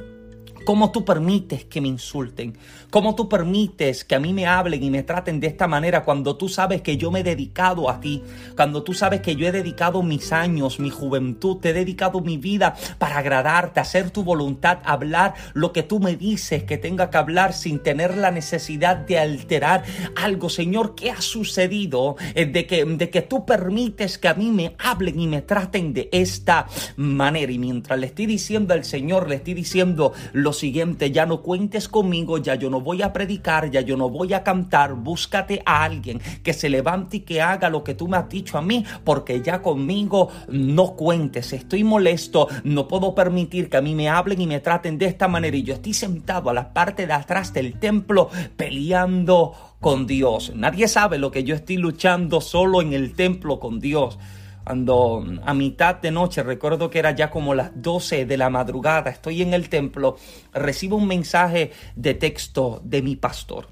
¿Cómo 0.65 0.91
tú 0.91 1.05
permites 1.05 1.65
que 1.65 1.79
me 1.79 1.87
insulten? 1.87 2.57
¿Cómo 2.89 3.13
tú 3.13 3.29
permites 3.29 4.03
que 4.03 4.15
a 4.15 4.19
mí 4.19 4.33
me 4.33 4.47
hablen 4.47 4.81
y 4.81 4.89
me 4.89 5.03
traten 5.03 5.39
de 5.39 5.45
esta 5.45 5.67
manera 5.67 6.03
cuando 6.03 6.37
tú 6.37 6.49
sabes 6.49 6.81
que 6.81 6.97
yo 6.97 7.11
me 7.11 7.19
he 7.19 7.23
dedicado 7.23 7.87
a 7.87 7.99
ti? 7.99 8.23
Cuando 8.55 8.81
tú 8.81 8.95
sabes 8.95 9.21
que 9.21 9.35
yo 9.35 9.47
he 9.47 9.51
dedicado 9.51 10.01
mis 10.01 10.33
años, 10.33 10.79
mi 10.79 10.89
juventud, 10.89 11.57
te 11.57 11.69
he 11.69 11.73
dedicado 11.73 12.21
mi 12.21 12.37
vida 12.37 12.73
para 12.97 13.19
agradarte, 13.19 13.79
hacer 13.79 14.09
tu 14.09 14.23
voluntad, 14.23 14.79
hablar 14.85 15.35
lo 15.53 15.71
que 15.71 15.83
tú 15.83 15.99
me 15.99 16.15
dices 16.15 16.63
que 16.63 16.79
tenga 16.79 17.11
que 17.11 17.17
hablar 17.17 17.53
sin 17.53 17.77
tener 17.79 18.17
la 18.17 18.31
necesidad 18.31 18.97
de 18.97 19.19
alterar 19.19 19.83
algo. 20.15 20.49
Señor, 20.49 20.95
¿qué 20.95 21.11
ha 21.11 21.21
sucedido 21.21 22.15
eh, 22.33 22.47
de 22.47 22.65
que, 22.65 22.83
de 22.85 23.09
que 23.11 23.21
tú 23.21 23.45
permites 23.45 24.17
que 24.17 24.29
a 24.29 24.33
mí 24.33 24.49
me 24.49 24.75
hablen 24.79 25.19
y 25.19 25.27
me 25.27 25.43
traten 25.43 25.93
de 25.93 26.09
esta 26.11 26.65
manera? 26.95 27.51
Y 27.51 27.59
mientras 27.59 27.99
le 27.99 28.07
estoy 28.07 28.25
diciendo 28.25 28.73
al 28.73 28.83
Señor, 28.83 29.29
le 29.29 29.35
estoy 29.35 29.53
diciendo 29.53 30.13
lo 30.33 30.54
siguiente, 30.55 31.11
ya 31.11 31.27
no 31.27 31.43
cuentes 31.43 31.87
conmigo, 31.87 32.39
ya 32.39 32.55
yo 32.55 32.71
no 32.71 32.81
voy 32.81 33.03
a 33.03 33.13
predicar, 33.13 33.69
ya 33.69 33.81
yo 33.81 33.95
no 33.95 34.09
voy 34.09 34.33
a 34.33 34.43
cantar, 34.43 34.95
búscate 34.95 35.61
a 35.63 35.83
alguien 35.83 36.19
que 36.41 36.53
se 36.53 36.69
levante 36.69 37.17
y 37.17 37.19
que 37.19 37.43
haga 37.43 37.69
lo 37.69 37.83
que 37.83 37.93
tú 37.93 38.07
me 38.07 38.17
has 38.17 38.27
dicho 38.27 38.57
a 38.57 38.63
mí, 38.63 38.83
porque 39.03 39.43
ya 39.43 39.61
conmigo 39.61 40.29
no 40.47 40.95
cuentes, 40.95 41.53
estoy 41.53 41.83
molesto, 41.83 42.47
no 42.63 42.87
puedo 42.87 43.13
permitir 43.13 43.69
que 43.69 43.77
a 43.77 43.81
mí 43.81 43.93
me 43.93 44.09
hablen 44.09 44.41
y 44.41 44.47
me 44.47 44.59
traten 44.59 44.97
de 44.97 45.05
esta 45.05 45.27
manera 45.27 45.55
y 45.55 45.61
yo 45.61 45.75
estoy 45.75 45.93
sentado 45.93 46.49
a 46.49 46.53
la 46.53 46.73
parte 46.73 47.05
de 47.05 47.13
atrás 47.13 47.53
del 47.53 47.77
templo 47.77 48.29
peleando 48.57 49.53
con 49.79 50.07
Dios. 50.07 50.53
Nadie 50.55 50.87
sabe 50.87 51.19
lo 51.19 51.29
que 51.29 51.43
yo 51.43 51.53
estoy 51.53 51.77
luchando 51.77 52.41
solo 52.41 52.81
en 52.81 52.93
el 52.93 53.13
templo 53.13 53.59
con 53.59 53.79
Dios. 53.79 54.17
Cuando 54.65 55.23
a 55.45 55.53
mitad 55.53 56.01
de 56.01 56.09
noche, 56.09 56.41
recuerdo 56.41 56.89
que 56.89 56.97
era 56.97 57.11
ya 57.11 57.29
como 57.29 57.53
las 57.53 57.69
12 57.75 58.25
de 58.25 58.35
la 58.35 58.49
madrugada, 58.49 59.11
estoy 59.11 59.43
en 59.43 59.53
el 59.53 59.69
templo, 59.69 60.17
recibo 60.53 60.97
un 60.97 61.07
mensaje 61.07 61.71
de 61.95 62.15
texto 62.15 62.81
de 62.83 63.03
mi 63.03 63.15
pastor. 63.15 63.67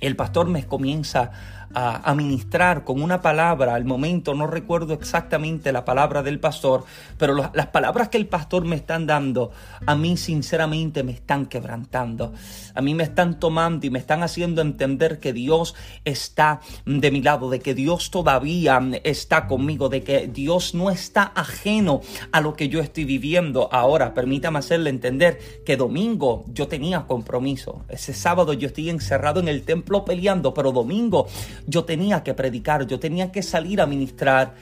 el 0.00 0.16
pastor 0.16 0.48
me 0.48 0.66
comienza 0.66 1.30
a, 1.74 2.14
ministrar 2.14 2.84
con 2.84 3.02
una 3.02 3.20
palabra. 3.20 3.74
Al 3.74 3.84
momento 3.84 4.34
no 4.34 4.46
recuerdo 4.46 4.94
exactamente 4.94 5.72
la 5.72 5.84
palabra 5.84 6.22
del 6.22 6.38
pastor, 6.38 6.84
pero 7.18 7.34
las 7.34 7.66
palabras 7.68 8.08
que 8.08 8.18
el 8.18 8.26
pastor 8.26 8.64
me 8.64 8.76
están 8.76 9.06
dando, 9.06 9.50
a 9.86 9.94
mí 9.94 10.16
sinceramente 10.16 11.02
me 11.02 11.12
están 11.12 11.46
quebrantando. 11.46 12.32
A 12.74 12.82
mí 12.82 12.94
me 12.94 13.04
están 13.04 13.38
tomando 13.38 13.86
y 13.86 13.90
me 13.90 13.98
están 13.98 14.22
haciendo 14.22 14.62
entender 14.62 15.20
que 15.20 15.32
Dios 15.32 15.74
está 16.04 16.60
de 16.84 17.10
mi 17.10 17.22
lado, 17.22 17.50
de 17.50 17.60
que 17.60 17.74
Dios 17.74 18.10
todavía 18.10 18.80
está 19.04 19.46
conmigo, 19.46 19.88
de 19.88 20.02
que 20.02 20.28
Dios 20.28 20.74
no 20.74 20.90
está 20.90 21.32
ajeno 21.34 22.00
a 22.30 22.40
lo 22.40 22.54
que 22.54 22.68
yo 22.68 22.80
estoy 22.80 23.04
viviendo. 23.04 23.68
Ahora, 23.72 24.14
permítame 24.14 24.58
hacerle 24.58 24.90
entender 24.90 25.38
que 25.64 25.76
domingo 25.76 26.44
yo 26.48 26.68
tenía 26.68 27.06
compromiso. 27.06 27.84
Ese 27.88 28.12
sábado 28.12 28.52
yo 28.52 28.68
estoy 28.68 28.90
encerrado 28.90 29.40
en 29.40 29.48
el 29.48 29.62
templo 29.62 30.04
peleando, 30.04 30.54
pero 30.54 30.72
domingo 30.72 31.26
yo 31.66 31.84
tenía 31.84 32.22
que 32.22 32.34
predicar, 32.34 32.86
yo 32.86 32.98
tenía 32.98 33.32
que 33.32 33.42
salir 33.42 33.80
a 33.80 33.86
ministrar. 33.86 34.54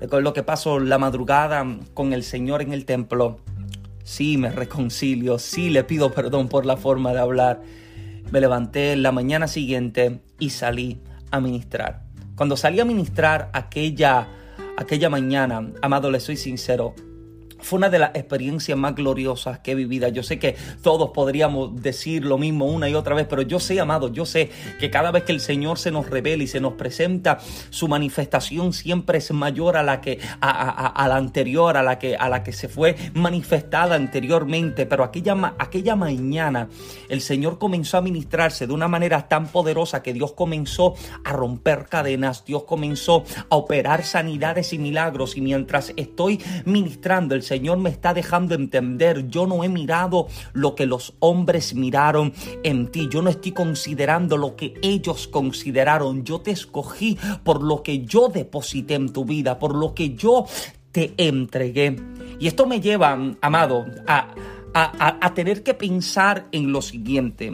lo 0.00 0.32
que 0.32 0.42
pasó 0.42 0.80
la 0.80 0.98
madrugada 0.98 1.64
con 1.94 2.12
el 2.12 2.22
Señor 2.22 2.62
en 2.62 2.72
el 2.72 2.84
templo. 2.84 3.40
Sí, 4.02 4.38
me 4.38 4.50
reconcilio, 4.50 5.38
sí 5.38 5.70
le 5.70 5.84
pido 5.84 6.12
perdón 6.12 6.48
por 6.48 6.66
la 6.66 6.76
forma 6.76 7.12
de 7.12 7.20
hablar. 7.20 7.62
Me 8.30 8.40
levanté 8.40 8.96
la 8.96 9.12
mañana 9.12 9.46
siguiente 9.46 10.20
y 10.38 10.50
salí 10.50 11.00
a 11.30 11.40
ministrar. 11.40 12.04
Cuando 12.34 12.56
salí 12.56 12.80
a 12.80 12.84
ministrar 12.84 13.50
aquella, 13.52 14.28
aquella 14.76 15.10
mañana, 15.10 15.70
amado, 15.82 16.10
le 16.10 16.20
soy 16.20 16.36
sincero, 16.36 16.94
fue 17.62 17.78
una 17.78 17.90
de 17.90 17.98
las 17.98 18.10
experiencias 18.14 18.76
más 18.76 18.94
gloriosas 18.94 19.60
que 19.60 19.72
he 19.72 19.74
vivido. 19.74 20.08
Yo 20.08 20.22
sé 20.22 20.38
que 20.38 20.56
todos 20.82 21.10
podríamos 21.10 21.80
decir 21.82 22.24
lo 22.24 22.38
mismo 22.38 22.66
una 22.66 22.88
y 22.88 22.94
otra 22.94 23.14
vez, 23.14 23.26
pero 23.28 23.42
yo 23.42 23.60
sé, 23.60 23.80
amado, 23.80 24.12
yo 24.12 24.24
sé 24.26 24.50
que 24.78 24.90
cada 24.90 25.10
vez 25.10 25.24
que 25.24 25.32
el 25.32 25.40
Señor 25.40 25.78
se 25.78 25.90
nos 25.90 26.08
revela 26.08 26.42
y 26.42 26.46
se 26.46 26.60
nos 26.60 26.74
presenta, 26.74 27.38
su 27.70 27.88
manifestación 27.88 28.72
siempre 28.72 29.18
es 29.18 29.30
mayor 29.32 29.76
a 29.76 29.82
la 29.82 30.00
que 30.00 30.18
a, 30.40 31.06
la 31.08 31.16
anterior, 31.16 31.76
a 31.76 31.82
la 31.82 31.98
que 31.98 32.16
a 32.16 32.28
la 32.28 32.42
que 32.42 32.52
se 32.52 32.68
fue 32.68 32.96
manifestada 33.14 33.94
anteriormente. 33.94 34.86
Pero 34.86 35.04
aquella 35.04 35.54
aquella 35.58 35.96
mañana 35.96 36.68
el 37.08 37.20
Señor 37.20 37.58
comenzó 37.58 37.98
a 37.98 38.02
ministrarse 38.02 38.66
de 38.66 38.72
una 38.72 38.88
manera 38.88 39.28
tan 39.28 39.48
poderosa 39.48 40.02
que 40.02 40.12
Dios 40.12 40.32
comenzó 40.32 40.94
a 41.24 41.32
romper 41.32 41.86
cadenas, 41.88 42.44
Dios 42.44 42.64
comenzó 42.64 43.24
a 43.48 43.56
operar 43.56 44.04
sanidades 44.04 44.72
y 44.72 44.78
milagros. 44.78 45.36
Y 45.36 45.40
mientras 45.40 45.92
estoy 45.96 46.40
ministrando, 46.64 47.34
el 47.34 47.42
Señor 47.50 47.78
me 47.78 47.90
está 47.90 48.14
dejando 48.14 48.54
entender, 48.54 49.26
yo 49.26 49.44
no 49.44 49.64
he 49.64 49.68
mirado 49.68 50.28
lo 50.52 50.76
que 50.76 50.86
los 50.86 51.14
hombres 51.18 51.74
miraron 51.74 52.32
en 52.62 52.92
ti, 52.92 53.08
yo 53.10 53.22
no 53.22 53.28
estoy 53.28 53.50
considerando 53.50 54.36
lo 54.36 54.54
que 54.54 54.74
ellos 54.82 55.26
consideraron, 55.26 56.22
yo 56.22 56.42
te 56.42 56.52
escogí 56.52 57.18
por 57.42 57.60
lo 57.60 57.82
que 57.82 58.04
yo 58.04 58.28
deposité 58.28 58.94
en 58.94 59.12
tu 59.12 59.24
vida, 59.24 59.58
por 59.58 59.74
lo 59.74 59.94
que 59.94 60.14
yo 60.14 60.46
te 60.92 61.12
entregué. 61.16 61.96
Y 62.38 62.46
esto 62.46 62.66
me 62.66 62.80
lleva, 62.80 63.18
amado, 63.40 63.84
a, 64.06 64.28
a, 64.74 65.34
tener 65.34 65.62
que 65.62 65.74
pensar 65.74 66.46
en 66.52 66.72
lo 66.72 66.82
siguiente. 66.82 67.52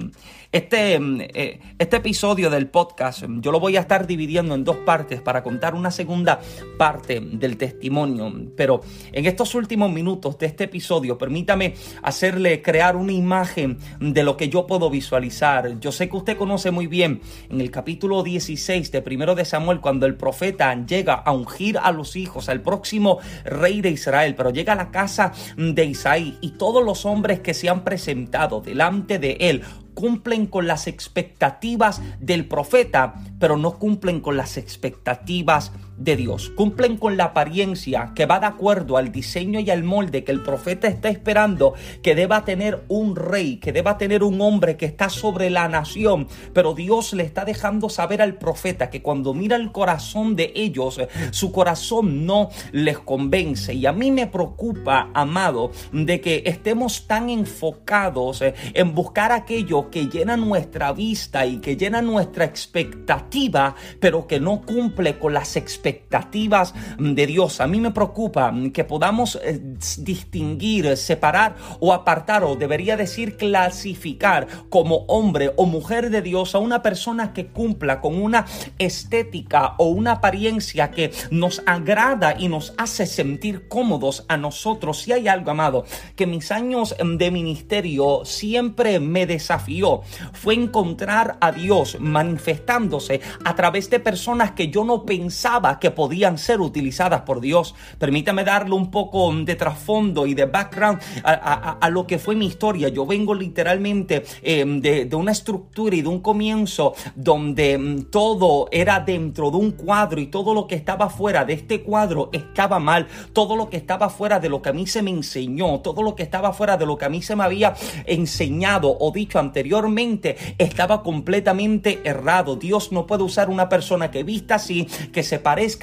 Este, 0.52 0.98
mm, 0.98 1.20
eh, 1.20 1.60
este 1.78 1.96
episodio 1.96 2.48
del 2.50 2.68
podcast 2.68 3.24
mm, 3.24 3.40
yo 3.40 3.52
lo 3.52 3.60
voy 3.60 3.76
a 3.76 3.80
estar 3.80 4.06
dividiendo 4.06 4.54
en 4.54 4.64
dos 4.64 4.76
partes 4.76 5.20
para 5.20 5.42
contar 5.42 5.74
una 5.74 5.90
segunda 5.90 6.40
parte 6.78 7.20
del 7.20 7.56
testimonio. 7.56 8.32
Pero 8.56 8.80
en 9.12 9.26
estos 9.26 9.54
últimos 9.54 9.90
minutos 9.92 10.38
de 10.38 10.46
este 10.46 10.64
episodio, 10.64 11.18
permítame 11.18 11.74
hacerle 12.02 12.62
crear 12.62 12.96
una 12.96 13.12
imagen 13.12 13.78
de 14.00 14.22
lo 14.22 14.36
que 14.36 14.48
yo 14.48 14.66
puedo 14.66 14.88
visualizar. 14.90 15.78
Yo 15.80 15.92
sé 15.92 16.08
que 16.08 16.16
usted 16.16 16.36
conoce 16.36 16.70
muy 16.70 16.86
bien 16.86 17.20
en 17.50 17.60
el 17.60 17.70
capítulo 17.70 18.22
16 18.22 18.92
de 18.92 19.02
primero 19.02 19.34
de 19.34 19.44
Samuel, 19.44 19.80
cuando 19.80 20.06
el 20.06 20.16
profeta 20.16 20.74
llega 20.86 21.14
a 21.14 21.32
ungir 21.32 21.78
a 21.78 21.92
los 21.92 22.16
hijos, 22.16 22.48
al 22.48 22.62
próximo 22.62 23.18
rey 23.44 23.80
de 23.80 23.90
Israel, 23.90 24.34
pero 24.34 24.50
llega 24.50 24.74
a 24.74 24.76
la 24.76 24.90
casa 24.90 25.32
de 25.56 25.84
Isaí 25.84 26.36
y 26.40 26.52
todos 26.52 26.84
los 26.84 27.05
hombres 27.06 27.40
que 27.40 27.54
se 27.54 27.68
han 27.68 27.84
presentado 27.84 28.60
delante 28.60 29.18
de 29.18 29.36
él 29.40 29.62
cumplen 29.94 30.46
con 30.46 30.66
las 30.66 30.86
expectativas 30.86 32.02
del 32.20 32.46
profeta, 32.46 33.14
pero 33.40 33.56
no 33.56 33.78
cumplen 33.78 34.20
con 34.20 34.36
las 34.36 34.58
expectativas 34.58 35.72
de 35.98 36.16
Dios. 36.16 36.50
Cumplen 36.50 36.96
con 36.96 37.16
la 37.16 37.24
apariencia 37.24 38.12
que 38.14 38.26
va 38.26 38.40
de 38.40 38.46
acuerdo 38.46 38.96
al 38.96 39.12
diseño 39.12 39.60
y 39.60 39.70
al 39.70 39.82
molde 39.82 40.24
que 40.24 40.32
el 40.32 40.42
profeta 40.42 40.88
está 40.88 41.08
esperando 41.08 41.74
que 42.02 42.14
deba 42.14 42.44
tener 42.44 42.84
un 42.88 43.16
rey, 43.16 43.56
que 43.56 43.72
deba 43.72 43.98
tener 43.98 44.22
un 44.22 44.40
hombre 44.40 44.76
que 44.76 44.86
está 44.86 45.08
sobre 45.08 45.50
la 45.50 45.68
nación. 45.68 46.28
Pero 46.52 46.74
Dios 46.74 47.12
le 47.14 47.22
está 47.22 47.44
dejando 47.44 47.88
saber 47.88 48.20
al 48.20 48.34
profeta 48.34 48.90
que 48.90 49.02
cuando 49.02 49.32
mira 49.34 49.56
el 49.56 49.72
corazón 49.72 50.36
de 50.36 50.52
ellos, 50.54 51.00
su 51.30 51.52
corazón 51.52 52.26
no 52.26 52.50
les 52.72 52.98
convence. 52.98 53.74
Y 53.74 53.86
a 53.86 53.92
mí 53.92 54.10
me 54.10 54.26
preocupa, 54.26 55.10
amado, 55.14 55.70
de 55.92 56.20
que 56.20 56.42
estemos 56.46 57.06
tan 57.06 57.30
enfocados 57.30 58.42
en 58.42 58.94
buscar 58.94 59.32
aquello 59.32 59.90
que 59.90 60.06
llena 60.06 60.36
nuestra 60.36 60.92
vista 60.92 61.46
y 61.46 61.58
que 61.58 61.76
llena 61.76 62.02
nuestra 62.02 62.44
expectativa, 62.44 63.74
pero 64.00 64.26
que 64.26 64.40
no 64.40 64.62
cumple 64.62 65.18
con 65.18 65.32
las 65.32 65.56
expectativas 65.56 65.85
expectativas 65.86 66.74
de 66.98 67.26
Dios. 67.26 67.60
A 67.60 67.66
mí 67.66 67.80
me 67.80 67.92
preocupa 67.92 68.52
que 68.72 68.84
podamos 68.84 69.38
eh, 69.42 69.60
distinguir, 69.98 70.96
separar 70.96 71.56
o 71.80 71.92
apartar, 71.92 72.44
o 72.44 72.56
debería 72.56 72.96
decir 72.96 73.36
clasificar 73.36 74.46
como 74.68 75.04
hombre 75.08 75.52
o 75.56 75.66
mujer 75.66 76.10
de 76.10 76.22
Dios 76.22 76.54
a 76.54 76.58
una 76.58 76.82
persona 76.82 77.32
que 77.32 77.46
cumpla 77.46 78.00
con 78.00 78.20
una 78.20 78.46
estética 78.78 79.74
o 79.78 79.86
una 79.86 80.12
apariencia 80.12 80.90
que 80.90 81.12
nos 81.30 81.62
agrada 81.66 82.34
y 82.38 82.48
nos 82.48 82.74
hace 82.78 83.06
sentir 83.06 83.68
cómodos 83.68 84.24
a 84.28 84.36
nosotros. 84.36 85.02
Si 85.02 85.12
hay 85.12 85.28
algo, 85.28 85.50
amado, 85.50 85.84
que 86.16 86.26
mis 86.26 86.50
años 86.50 86.96
de 86.98 87.30
ministerio 87.30 88.22
siempre 88.24 88.98
me 89.00 89.26
desafió, 89.26 90.02
fue 90.32 90.54
encontrar 90.54 91.38
a 91.40 91.52
Dios 91.52 91.98
manifestándose 92.00 93.20
a 93.44 93.54
través 93.54 93.90
de 93.90 94.00
personas 94.00 94.52
que 94.52 94.68
yo 94.68 94.84
no 94.84 95.04
pensaba 95.04 95.75
que 95.78 95.90
podían 95.90 96.38
ser 96.38 96.60
utilizadas 96.60 97.22
por 97.22 97.40
Dios. 97.40 97.74
Permítame 97.98 98.44
darle 98.44 98.74
un 98.74 98.90
poco 98.90 99.32
de 99.32 99.54
trasfondo 99.54 100.26
y 100.26 100.34
de 100.34 100.46
background 100.46 101.00
a, 101.24 101.88
lo 101.90 102.06
que 102.06 102.18
fue 102.18 102.34
mi 102.34 102.46
historia. 102.46 102.88
Yo 102.88 103.06
vengo 103.06 103.34
literalmente 103.34 104.24
em, 104.42 104.80
de, 104.80 105.08
una 105.14 105.32
estructura 105.32 105.96
y 105.96 106.02
de 106.02 106.08
un 106.08 106.20
comienzo 106.20 106.94
donde 107.14 107.72
em, 107.72 108.02
todo 108.04 108.68
era 108.70 109.00
dentro 109.00 109.50
de 109.50 109.56
un 109.56 109.72
cuadro 109.72 110.20
y 110.20 110.26
todo 110.26 110.54
lo 110.54 110.66
que 110.66 110.74
estaba 110.74 111.08
fuera 111.08 111.44
de 111.44 111.54
este 111.54 111.82
cuadro 111.82 112.30
estaba 112.32 112.78
mal. 112.78 113.06
Todo 113.32 113.56
lo 113.56 113.70
que 113.70 113.76
estaba 113.76 114.08
fuera 114.08 114.40
de 114.40 114.48
lo 114.48 114.62
que 114.62 114.70
a 114.70 114.72
mí 114.72 114.86
se 114.86 115.02
me 115.02 115.10
enseñó, 115.10 115.80
todo 115.80 116.02
lo 116.02 116.14
que 116.14 116.22
estaba 116.22 116.52
fuera 116.52 116.76
de 116.76 116.86
lo 116.86 116.98
que 116.98 117.04
a 117.04 117.08
mí 117.08 117.22
se 117.22 117.36
me 117.36 117.44
había 117.44 117.74
enseñado 118.06 118.96
o 118.98 119.10
dicho 119.10 119.38
anteriormente 119.38 120.36
estaba 120.58 121.02
completamente 121.02 122.00
errado. 122.04 122.56
Dios 122.56 122.92
no 122.92 123.06
puede 123.06 123.22
usar 123.22 123.48
una 123.48 123.68
persona 123.68 124.10
que 124.10 124.22
vista 124.22 124.56
así, 124.56 124.86
que 125.12 125.22
se 125.22 125.38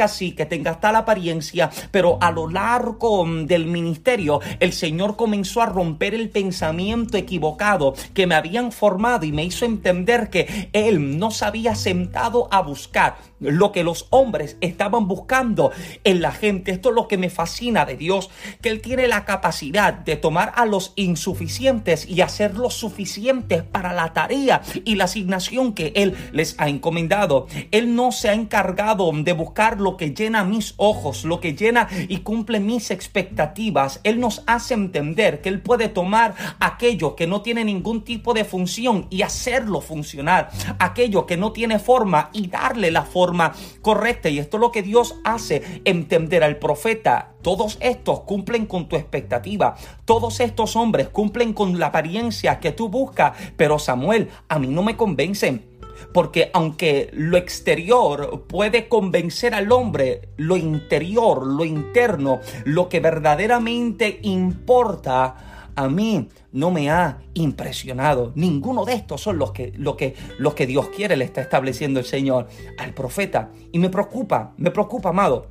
así, 0.06 0.32
que 0.32 0.46
tenga 0.46 0.80
tal 0.80 0.96
apariencia, 0.96 1.70
pero 1.92 2.18
a 2.22 2.32
lo 2.32 2.50
largo 2.50 3.26
mm, 3.26 3.46
del 3.46 3.66
ministerio 3.66 4.40
el 4.60 4.74
Señor 4.74 5.16
comenzó 5.16 5.62
a 5.62 5.66
romper 5.66 6.14
el 6.14 6.30
pensamiento 6.30 7.18
equivocado 7.18 7.94
que 8.14 8.28
me 8.28 8.36
habían 8.36 8.72
formado 8.72 9.26
y 9.26 9.32
me 9.32 9.44
hizo 9.44 9.66
entender 9.66 10.30
que 10.30 10.70
Él 10.74 11.18
no 11.20 11.32
se 11.32 11.46
había 11.46 11.76
sentado 11.76 12.48
a 12.52 12.62
buscar 12.62 13.18
lo 13.44 13.72
que 13.72 13.84
los 13.84 14.08
hombres 14.10 14.58
estaban 14.62 15.08
buscando 15.08 15.72
en 16.04 16.22
la 16.22 16.32
gente. 16.32 16.72
Esto 16.72 16.90
es 16.90 16.96
lo 16.96 17.08
que 17.08 17.18
me 17.18 17.30
fascina 17.30 17.86
de 17.86 17.98
Dios, 17.98 18.30
que 18.62 18.70
Él 18.70 18.82
tiene 18.82 19.08
la 19.08 19.26
capacidad 19.26 19.94
de 19.94 20.16
tomar 20.16 20.54
a 20.56 20.66
los 20.66 20.94
insuficientes 20.96 22.08
y 22.08 22.22
hacerlos 22.22 22.74
suficientes 22.74 23.64
para 23.64 23.94
la 23.94 24.14
tarea 24.14 24.62
y 24.86 24.96
la 24.96 25.06
asignación 25.06 25.74
que 25.74 25.94
Él 25.96 26.16
les 26.32 26.56
ha 26.60 26.70
encomendado. 26.70 27.48
Él 27.72 27.96
no 27.96 28.12
se 28.12 28.30
ha 28.30 28.34
encargado 28.34 29.12
de 29.14 29.34
buscar 29.34 29.80
lo 29.80 29.98
que 29.98 30.14
llena 30.14 30.44
mis 30.44 30.74
ojos, 30.78 31.26
lo 31.26 31.40
que 31.40 31.54
llena 31.54 31.88
y 32.08 32.20
cumple 32.20 32.60
mis 32.60 32.92
expectativas. 32.92 34.00
Él 34.04 34.20
nos 34.20 34.44
hace 34.48 34.74
entender 34.74 35.42
que 35.42 35.50
Él 35.50 35.62
puede 35.62 35.90
tomar 35.90 36.36
aquello 36.60 37.16
que 37.16 37.28
no 37.28 37.42
tiene 37.42 37.64
ningún 37.66 38.04
tipo 38.04 38.34
de 38.34 38.46
función 38.46 39.08
y 39.10 39.22
hacerlo 39.22 39.82
funcionar. 39.82 40.50
Aquello 40.80 41.26
que 41.26 41.38
no 41.38 41.52
tiene 41.52 41.80
forma 41.80 42.30
y 42.34 42.48
darle 42.48 42.92
la 42.92 43.04
forma 43.04 43.33
correcta. 43.82 44.30
Y 44.30 44.40
esto 44.40 44.58
es 44.58 44.62
lo 44.62 44.72
que 44.72 44.84
Dios 44.84 45.16
hace 45.24 45.82
entender 45.86 46.44
al 46.44 46.58
profeta. 46.58 47.34
Todos 47.42 47.78
estos 47.82 48.22
cumplen 48.22 48.66
con 48.66 48.88
tu 48.88 48.96
expectativa. 48.96 49.76
Todos 50.06 50.40
estos 50.40 50.76
hombres 50.76 51.10
cumplen 51.10 51.54
con 51.54 51.80
la 51.80 51.88
apariencia 51.88 52.60
que 52.60 52.72
tú 52.72 52.90
buscas. 52.90 53.38
Pero 53.58 53.80
Samuel, 53.80 54.30
a 54.48 54.60
mí 54.60 54.68
no 54.68 54.84
me 54.84 54.98
convencen 54.98 55.74
porque 56.12 56.50
aunque 56.54 57.10
lo 57.14 57.38
exterior 57.38 58.46
puede 58.48 58.88
convencer 58.88 59.54
al 59.54 59.72
hombre, 59.72 60.30
lo 60.38 60.58
interior, 60.58 61.46
lo 61.46 61.66
interno, 61.66 62.40
lo 62.66 62.90
que 62.90 63.00
verdaderamente 63.00 64.20
importa, 64.24 65.53
a 65.76 65.88
mí 65.90 66.30
no 66.52 66.72
me 66.72 66.90
ha 66.90 67.20
impresionado. 67.34 68.32
Ninguno 68.36 68.86
de 68.86 68.94
estos 68.94 69.22
son 69.22 69.38
los 69.38 69.52
que, 69.52 69.74
lo 69.76 69.98
que, 69.98 70.16
los 70.38 70.54
que 70.54 70.68
Dios 70.68 70.90
quiere, 70.90 71.16
le 71.16 71.26
está 71.26 71.42
estableciendo 71.42 72.00
el 72.00 72.06
Señor 72.06 72.48
al 72.78 72.94
profeta. 72.94 73.52
Y 73.72 73.80
me 73.80 73.90
preocupa, 73.90 74.54
me 74.58 74.72
preocupa, 74.72 75.10
amado, 75.10 75.48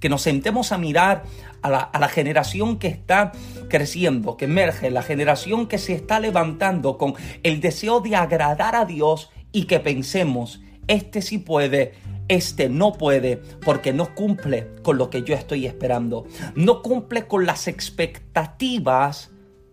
que 0.00 0.08
nos 0.08 0.22
sentemos 0.22 0.72
a 0.72 0.78
mirar 0.78 1.24
a 1.62 1.70
la, 1.70 1.78
a 1.78 1.98
la, 1.98 2.08
generación 2.08 2.78
que 2.78 2.88
está 2.88 3.32
creciendo, 3.68 4.36
que 4.36 4.44
emerge, 4.44 4.90
la 4.90 5.02
generación 5.02 5.66
que 5.66 5.78
se 5.78 5.94
está 5.94 6.20
levantando 6.20 6.98
con 6.98 7.14
el 7.42 7.60
deseo 7.60 8.00
de 8.00 8.14
agradar 8.14 8.76
a 8.76 8.84
Dios 8.84 9.30
y 9.52 9.64
que 9.64 9.80
pensemos, 9.80 10.60
este 10.86 11.22
sí 11.22 11.38
puede, 11.38 11.94
este 12.28 12.68
no 12.68 12.92
puede 12.92 13.36
porque 13.64 13.92
no 13.92 14.14
cumple 14.14 14.68
con 14.82 14.98
lo 14.98 15.10
que 15.10 15.22
yo 15.22 15.34
estoy 15.34 15.66
esperando. 15.66 16.26
No 16.54 16.82
cumple 16.82 17.26
con 17.26 17.46
las 17.46 17.68
expectativas 17.68 19.30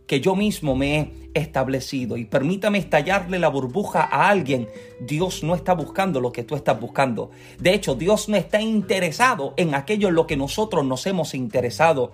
que 0.08 0.22
yo 0.22 0.36
mismo 0.36 0.76
me 0.76 1.00
he 1.00 1.14
establecido. 1.34 2.18
Y 2.18 2.26
permítame 2.26 2.78
estallarle 2.78 3.40
la 3.40 3.48
burbuja 3.48 4.02
a 4.04 4.30
alguien. 4.30 4.68
Dios 5.00 5.44
no 5.44 5.56
está 5.56 5.74
buscando 5.74 6.22
lo 6.22 6.32
que 6.32 6.44
tú 6.44 6.56
estás 6.56 6.80
buscando. 6.80 7.32
De 7.60 7.74
hecho, 7.74 7.96
Dios 7.96 8.30
no 8.30 8.36
está 8.36 8.62
interesado 8.62 9.54
en 9.58 9.76
aquello 9.76 10.10
en 10.10 10.16
lo 10.16 10.28
que 10.28 10.38
nosotros 10.38 10.86
nos 10.86 11.06
hemos 11.08 11.34
interesado. 11.34 12.12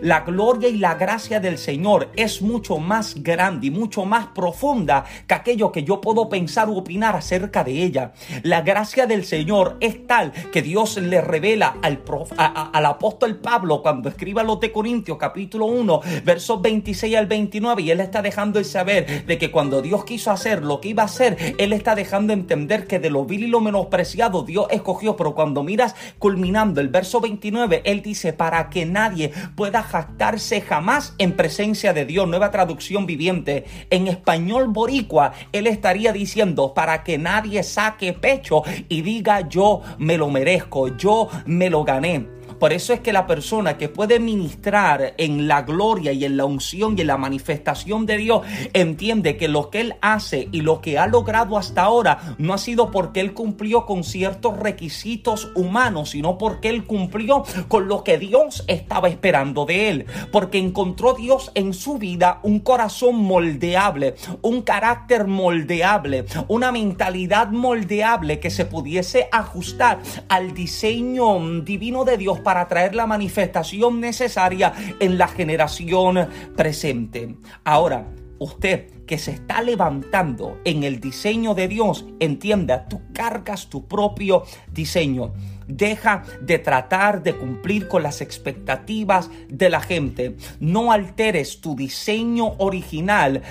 La 0.00 0.20
gloria 0.20 0.68
y 0.68 0.78
la 0.78 0.94
gracia 0.94 1.40
del 1.40 1.58
Señor 1.58 2.10
es 2.16 2.42
mucho 2.42 2.78
más 2.78 3.22
grande 3.22 3.68
y 3.68 3.70
mucho 3.70 4.04
más 4.04 4.28
profunda 4.28 5.04
que 5.26 5.34
aquello 5.34 5.72
que 5.72 5.84
yo 5.84 6.00
puedo 6.00 6.28
pensar 6.28 6.68
u 6.68 6.76
opinar 6.76 7.16
acerca 7.16 7.64
de 7.64 7.82
ella. 7.82 8.12
La 8.42 8.62
gracia 8.62 9.06
del 9.06 9.24
Señor 9.24 9.76
es 9.80 10.06
tal 10.06 10.32
que 10.52 10.62
Dios 10.62 10.96
le 10.96 11.20
revela 11.20 11.76
al, 11.82 12.02
al 12.36 12.86
apóstol 12.86 13.36
Pablo 13.36 13.82
cuando 13.82 14.08
escriba 14.08 14.42
los 14.42 14.60
de 14.60 14.72
Corintios 14.72 15.18
capítulo 15.18 15.66
1 15.66 16.00
versos 16.24 16.60
26 16.62 17.16
al 17.16 17.26
29 17.26 17.82
y 17.82 17.90
él 17.90 18.00
está 18.00 18.22
dejando 18.22 18.58
el 18.58 18.64
saber 18.64 19.26
de 19.26 19.38
que 19.38 19.50
cuando 19.50 19.82
Dios 19.82 20.04
quiso 20.04 20.30
hacer 20.30 20.62
lo 20.62 20.80
que 20.80 20.88
iba 20.88 21.02
a 21.02 21.06
hacer, 21.06 21.54
él 21.58 21.72
está 21.72 21.94
dejando 21.94 22.32
entender 22.32 22.86
que 22.86 22.98
de 22.98 23.10
lo 23.10 23.24
vil 23.24 23.44
y 23.44 23.48
lo 23.48 23.60
menospreciado 23.60 24.42
Dios 24.42 24.66
escogió, 24.70 25.16
pero 25.16 25.34
cuando 25.34 25.62
miras 25.62 25.94
culminando 26.18 26.80
el 26.80 26.88
verso 26.88 27.20
29, 27.20 27.82
él 27.84 28.02
dice 28.02 28.32
para 28.32 28.70
que 28.70 28.86
nadie 28.86 29.32
pueda 29.54 29.67
pueda 29.68 29.82
jactarse 29.82 30.62
jamás 30.62 31.14
en 31.18 31.36
presencia 31.36 31.92
de 31.92 32.06
Dios. 32.06 32.26
Nueva 32.26 32.50
traducción 32.50 33.04
viviente. 33.04 33.66
En 33.90 34.08
español 34.08 34.68
boricua, 34.68 35.34
él 35.52 35.66
estaría 35.66 36.10
diciendo 36.10 36.72
para 36.72 37.04
que 37.04 37.18
nadie 37.18 37.62
saque 37.62 38.14
pecho 38.14 38.62
y 38.88 39.02
diga 39.02 39.46
yo 39.46 39.82
me 39.98 40.16
lo 40.16 40.30
merezco, 40.30 40.96
yo 40.96 41.28
me 41.44 41.68
lo 41.68 41.84
gané. 41.84 42.37
Por 42.58 42.72
eso 42.72 42.92
es 42.92 43.00
que 43.00 43.12
la 43.12 43.26
persona 43.26 43.78
que 43.78 43.88
puede 43.88 44.20
ministrar 44.20 45.14
en 45.16 45.48
la 45.48 45.62
gloria 45.62 46.12
y 46.12 46.24
en 46.24 46.36
la 46.36 46.44
unción 46.44 46.96
y 46.96 47.02
en 47.02 47.06
la 47.06 47.16
manifestación 47.16 48.06
de 48.06 48.16
Dios 48.16 48.42
entiende 48.72 49.36
que 49.36 49.48
lo 49.48 49.70
que 49.70 49.80
él 49.80 49.94
hace 50.00 50.48
y 50.52 50.60
lo 50.60 50.80
que 50.80 50.98
ha 50.98 51.06
logrado 51.06 51.56
hasta 51.56 51.82
ahora 51.82 52.36
no 52.38 52.54
ha 52.54 52.58
sido 52.58 52.90
porque 52.90 53.20
él 53.20 53.34
cumplió 53.34 53.86
con 53.86 54.04
ciertos 54.04 54.58
requisitos 54.58 55.50
humanos, 55.54 56.10
sino 56.10 56.38
porque 56.38 56.68
él 56.68 56.84
cumplió 56.84 57.44
con 57.68 57.88
lo 57.88 58.04
que 58.04 58.18
Dios 58.18 58.64
estaba 58.66 59.08
esperando 59.08 59.64
de 59.64 59.88
él. 59.88 60.06
Porque 60.32 60.58
encontró 60.58 61.14
Dios 61.14 61.52
en 61.54 61.74
su 61.74 61.98
vida 61.98 62.40
un 62.42 62.60
corazón 62.60 63.16
moldeable, 63.16 64.14
un 64.42 64.62
carácter 64.62 65.26
moldeable, 65.26 66.24
una 66.48 66.72
mentalidad 66.72 67.50
moldeable 67.50 68.40
que 68.40 68.50
se 68.50 68.64
pudiese 68.64 69.28
ajustar 69.32 70.00
al 70.28 70.54
diseño 70.54 71.38
divino 71.62 72.04
de 72.04 72.16
Dios 72.16 72.37
para 72.40 72.66
traer 72.68 72.94
la 72.94 73.06
manifestación 73.06 74.00
necesaria 74.00 74.72
en 75.00 75.18
la 75.18 75.28
generación 75.28 76.28
presente. 76.56 77.36
Ahora, 77.64 78.06
usted 78.38 78.90
que 79.06 79.18
se 79.18 79.32
está 79.32 79.62
levantando 79.62 80.60
en 80.64 80.84
el 80.84 81.00
diseño 81.00 81.54
de 81.54 81.66
Dios, 81.66 82.04
entienda, 82.20 82.86
tú 82.88 83.00
cargas 83.12 83.68
tu 83.68 83.88
propio 83.88 84.44
diseño. 84.70 85.32
Deja 85.66 86.22
de 86.40 86.58
tratar 86.58 87.22
de 87.22 87.34
cumplir 87.34 87.88
con 87.88 88.02
las 88.02 88.20
expectativas 88.20 89.30
de 89.48 89.70
la 89.70 89.80
gente. 89.80 90.36
No 90.60 90.92
alteres 90.92 91.60
tu 91.60 91.74
diseño 91.74 92.54
original 92.58 93.42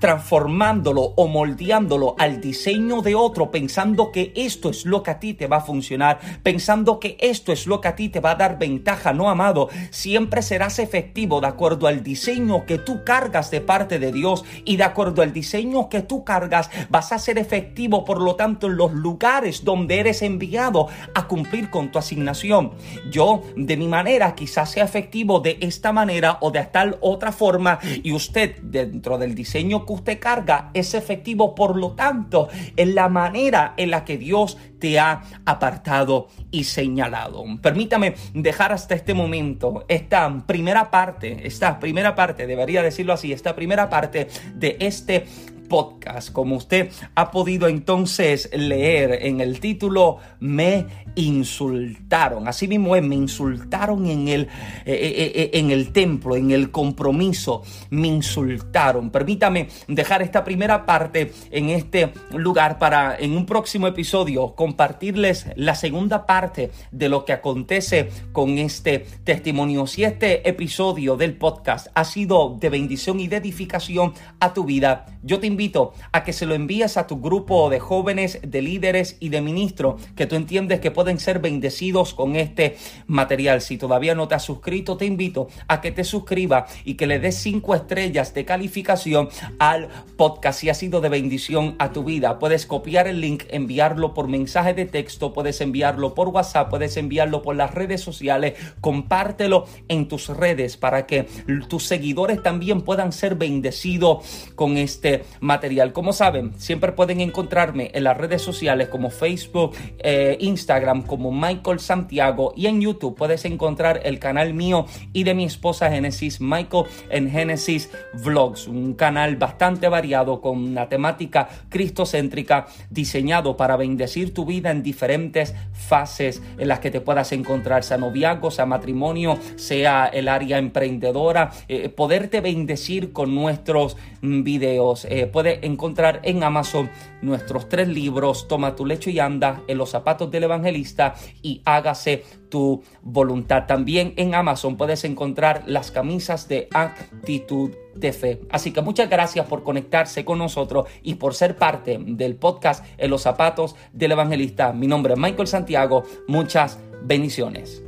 transformándolo 0.00 1.02
o 1.16 1.26
moldeándolo 1.26 2.14
al 2.18 2.40
diseño 2.40 3.02
de 3.02 3.14
otro, 3.14 3.50
pensando 3.50 4.12
que 4.12 4.32
esto 4.36 4.70
es 4.70 4.84
lo 4.84 5.02
que 5.02 5.10
a 5.10 5.20
ti 5.20 5.34
te 5.34 5.46
va 5.46 5.58
a 5.58 5.62
funcionar, 5.62 6.18
pensando 6.42 7.00
que 7.00 7.16
esto 7.20 7.52
es 7.52 7.66
lo 7.66 7.80
que 7.80 7.88
a 7.88 7.96
ti 7.96 8.08
te 8.08 8.20
va 8.20 8.32
a 8.32 8.36
dar 8.36 8.58
ventaja, 8.58 9.12
no 9.12 9.28
amado, 9.30 9.68
siempre 9.90 10.42
serás 10.42 10.78
efectivo 10.78 11.40
de 11.40 11.48
acuerdo 11.48 11.86
al 11.86 12.02
diseño 12.02 12.64
que 12.66 12.78
tú 12.78 13.04
cargas 13.04 13.50
de 13.50 13.60
parte 13.60 13.98
de 13.98 14.12
Dios 14.12 14.44
y 14.64 14.76
de 14.76 14.84
acuerdo 14.84 15.22
al 15.22 15.32
diseño 15.32 15.88
que 15.88 16.02
tú 16.02 16.24
cargas 16.24 16.70
vas 16.88 17.12
a 17.12 17.18
ser 17.18 17.38
efectivo, 17.38 18.04
por 18.04 18.20
lo 18.20 18.36
tanto, 18.36 18.66
en 18.66 18.76
los 18.76 18.92
lugares 18.92 19.64
donde 19.64 20.00
eres 20.00 20.22
enviado 20.22 20.88
a 21.14 21.26
cumplir 21.26 21.70
con 21.70 21.90
tu 21.90 21.98
asignación. 21.98 22.72
Yo, 23.10 23.42
de 23.56 23.76
mi 23.76 23.88
manera, 23.88 24.34
quizás 24.34 24.70
sea 24.70 24.84
efectivo 24.84 25.40
de 25.40 25.58
esta 25.60 25.92
manera 25.92 26.38
o 26.40 26.50
de 26.50 26.64
tal 26.64 26.98
otra 27.00 27.32
forma 27.32 27.78
y 28.02 28.12
usted, 28.12 28.56
dentro 28.62 29.18
del 29.18 29.34
diseño 29.34 29.84
que 29.88 29.94
usted 29.94 30.20
carga 30.20 30.70
es 30.74 30.92
efectivo, 30.92 31.54
por 31.54 31.74
lo 31.76 31.92
tanto, 31.92 32.48
en 32.76 32.94
la 32.94 33.08
manera 33.08 33.72
en 33.78 33.90
la 33.90 34.04
que 34.04 34.18
Dios 34.18 34.58
te 34.78 34.98
ha 34.98 35.22
apartado 35.46 36.28
y 36.50 36.64
señalado. 36.64 37.42
Permítame 37.62 38.14
dejar 38.34 38.72
hasta 38.72 38.94
este 38.94 39.14
momento 39.14 39.86
esta 39.88 40.44
primera 40.46 40.90
parte, 40.90 41.46
esta 41.46 41.80
primera 41.80 42.14
parte, 42.14 42.46
debería 42.46 42.82
decirlo 42.82 43.14
así, 43.14 43.32
esta 43.32 43.56
primera 43.56 43.88
parte 43.88 44.28
de 44.54 44.76
este 44.80 45.24
podcast. 45.68 46.32
Como 46.32 46.56
usted 46.56 46.90
ha 47.14 47.30
podido 47.30 47.66
entonces 47.68 48.50
leer 48.52 49.26
en 49.26 49.40
el 49.40 49.60
título, 49.60 50.18
me 50.40 50.86
insultaron. 51.18 52.46
Así 52.46 52.68
mismo 52.68 52.94
es, 52.94 53.02
me 53.02 53.16
insultaron 53.16 54.06
en 54.06 54.28
el, 54.28 54.42
eh, 54.42 54.48
eh, 54.86 55.32
eh, 55.34 55.50
en 55.54 55.70
el 55.70 55.92
templo, 55.92 56.36
en 56.36 56.52
el 56.52 56.70
compromiso, 56.70 57.62
me 57.90 58.06
insultaron. 58.06 59.10
Permítame 59.10 59.68
dejar 59.88 60.22
esta 60.22 60.44
primera 60.44 60.86
parte 60.86 61.32
en 61.50 61.70
este 61.70 62.12
lugar 62.32 62.78
para 62.78 63.16
en 63.18 63.36
un 63.36 63.46
próximo 63.46 63.88
episodio 63.88 64.54
compartirles 64.54 65.46
la 65.56 65.74
segunda 65.74 66.24
parte 66.24 66.70
de 66.92 67.08
lo 67.08 67.24
que 67.24 67.32
acontece 67.32 68.10
con 68.32 68.58
este 68.58 69.04
testimonio. 69.24 69.86
Si 69.86 70.04
este 70.04 70.48
episodio 70.48 71.16
del 71.16 71.36
podcast 71.36 71.88
ha 71.94 72.04
sido 72.04 72.56
de 72.60 72.70
bendición 72.70 73.18
y 73.18 73.26
de 73.26 73.38
edificación 73.38 74.14
a 74.38 74.54
tu 74.54 74.64
vida, 74.64 75.06
yo 75.22 75.40
te 75.40 75.48
invito 75.48 75.94
a 76.12 76.22
que 76.22 76.32
se 76.32 76.46
lo 76.46 76.54
envíes 76.54 76.96
a 76.96 77.08
tu 77.08 77.20
grupo 77.20 77.70
de 77.70 77.80
jóvenes, 77.80 78.38
de 78.42 78.62
líderes 78.62 79.16
y 79.18 79.30
de 79.30 79.40
ministros 79.40 80.00
que 80.14 80.26
tú 80.26 80.36
entiendes 80.36 80.80
que 80.80 80.90
pueden 80.90 81.07
ser 81.16 81.38
bendecidos 81.38 82.12
con 82.12 82.36
este 82.36 82.76
material. 83.06 83.62
Si 83.62 83.78
todavía 83.78 84.14
no 84.14 84.28
te 84.28 84.34
has 84.34 84.44
suscrito, 84.44 84.98
te 84.98 85.06
invito 85.06 85.48
a 85.66 85.80
que 85.80 85.92
te 85.92 86.04
suscribas 86.04 86.70
y 86.84 86.94
que 86.94 87.06
le 87.06 87.18
des 87.18 87.36
cinco 87.36 87.74
estrellas 87.74 88.34
de 88.34 88.44
calificación 88.44 89.30
al 89.58 89.88
podcast 90.18 90.60
si 90.60 90.68
ha 90.68 90.74
sido 90.74 91.00
de 91.00 91.08
bendición 91.08 91.76
a 91.78 91.92
tu 91.92 92.04
vida. 92.04 92.38
Puedes 92.38 92.66
copiar 92.66 93.08
el 93.08 93.22
link, 93.22 93.44
enviarlo 93.48 94.12
por 94.12 94.28
mensaje 94.28 94.74
de 94.74 94.84
texto, 94.84 95.32
puedes 95.32 95.60
enviarlo 95.62 96.14
por 96.14 96.28
WhatsApp, 96.28 96.68
puedes 96.68 96.96
enviarlo 96.96 97.40
por 97.40 97.56
las 97.56 97.72
redes 97.72 98.02
sociales, 98.02 98.54
compártelo 98.80 99.66
en 99.88 100.08
tus 100.08 100.28
redes 100.28 100.76
para 100.76 101.06
que 101.06 101.26
tus 101.68 101.84
seguidores 101.84 102.42
también 102.42 102.82
puedan 102.82 103.12
ser 103.12 103.36
bendecidos 103.36 104.50
con 104.54 104.76
este 104.76 105.24
material. 105.40 105.92
Como 105.92 106.12
saben, 106.12 106.52
siempre 106.58 106.92
pueden 106.92 107.20
encontrarme 107.20 107.90
en 107.94 108.04
las 108.04 108.16
redes 108.16 108.42
sociales 108.42 108.88
como 108.88 109.10
Facebook, 109.10 109.74
eh, 109.98 110.36
Instagram 110.40 110.97
como 111.02 111.32
Michael 111.32 111.80
Santiago 111.80 112.52
y 112.56 112.66
en 112.66 112.80
YouTube 112.80 113.16
puedes 113.16 113.44
encontrar 113.44 114.00
el 114.04 114.18
canal 114.18 114.54
mío 114.54 114.86
y 115.12 115.24
de 115.24 115.34
mi 115.34 115.44
esposa 115.44 115.90
Genesis, 115.90 116.40
Michael 116.40 116.84
en 117.10 117.30
Genesis 117.30 117.90
Vlogs, 118.14 118.66
un 118.68 118.94
canal 118.94 119.36
bastante 119.36 119.88
variado 119.88 120.40
con 120.40 120.58
una 120.58 120.88
temática 120.88 121.48
cristocéntrica 121.68 122.66
diseñado 122.90 123.56
para 123.56 123.76
bendecir 123.76 124.34
tu 124.34 124.44
vida 124.44 124.70
en 124.70 124.82
diferentes 124.82 125.54
fases 125.72 126.42
en 126.58 126.68
las 126.68 126.80
que 126.80 126.90
te 126.90 127.00
puedas 127.00 127.32
encontrar, 127.32 127.84
sea 127.84 127.98
noviazgo, 127.98 128.50
sea 128.50 128.66
matrimonio, 128.66 129.38
sea 129.56 130.06
el 130.06 130.28
área 130.28 130.58
emprendedora, 130.58 131.50
eh, 131.68 131.88
poderte 131.88 132.40
bendecir 132.40 133.12
con 133.12 133.34
nuestros 133.34 133.96
videos. 134.22 135.06
Eh, 135.06 135.26
puede 135.26 135.64
encontrar 135.66 136.20
en 136.24 136.42
Amazon 136.42 136.90
nuestros 137.22 137.68
tres 137.68 137.88
libros, 137.88 138.48
Toma 138.48 138.76
tu 138.76 138.86
lecho 138.86 139.10
y 139.10 139.18
anda, 139.18 139.62
en 139.68 139.78
los 139.78 139.90
zapatos 139.90 140.30
del 140.30 140.44
evangelista 140.44 141.14
y 141.42 141.62
hágase 141.64 142.24
tu 142.48 142.82
voluntad. 143.02 143.66
También 143.66 144.14
en 144.16 144.34
Amazon 144.34 144.76
puedes 144.76 145.04
encontrar 145.04 145.64
las 145.66 145.90
camisas 145.90 146.48
de 146.48 146.68
actitud 146.72 147.70
de 147.94 148.12
fe. 148.12 148.40
Así 148.50 148.72
que 148.72 148.80
muchas 148.80 149.10
gracias 149.10 149.46
por 149.46 149.62
conectarse 149.62 150.24
con 150.24 150.38
nosotros 150.38 150.86
y 151.02 151.14
por 151.14 151.34
ser 151.34 151.56
parte 151.56 151.98
del 152.00 152.36
podcast 152.36 152.84
En 152.96 153.10
los 153.10 153.22
zapatos 153.22 153.76
del 153.92 154.12
evangelista. 154.12 154.72
Mi 154.72 154.86
nombre 154.86 155.14
es 155.14 155.18
Michael 155.18 155.48
Santiago. 155.48 156.04
Muchas 156.26 156.78
bendiciones. 157.02 157.87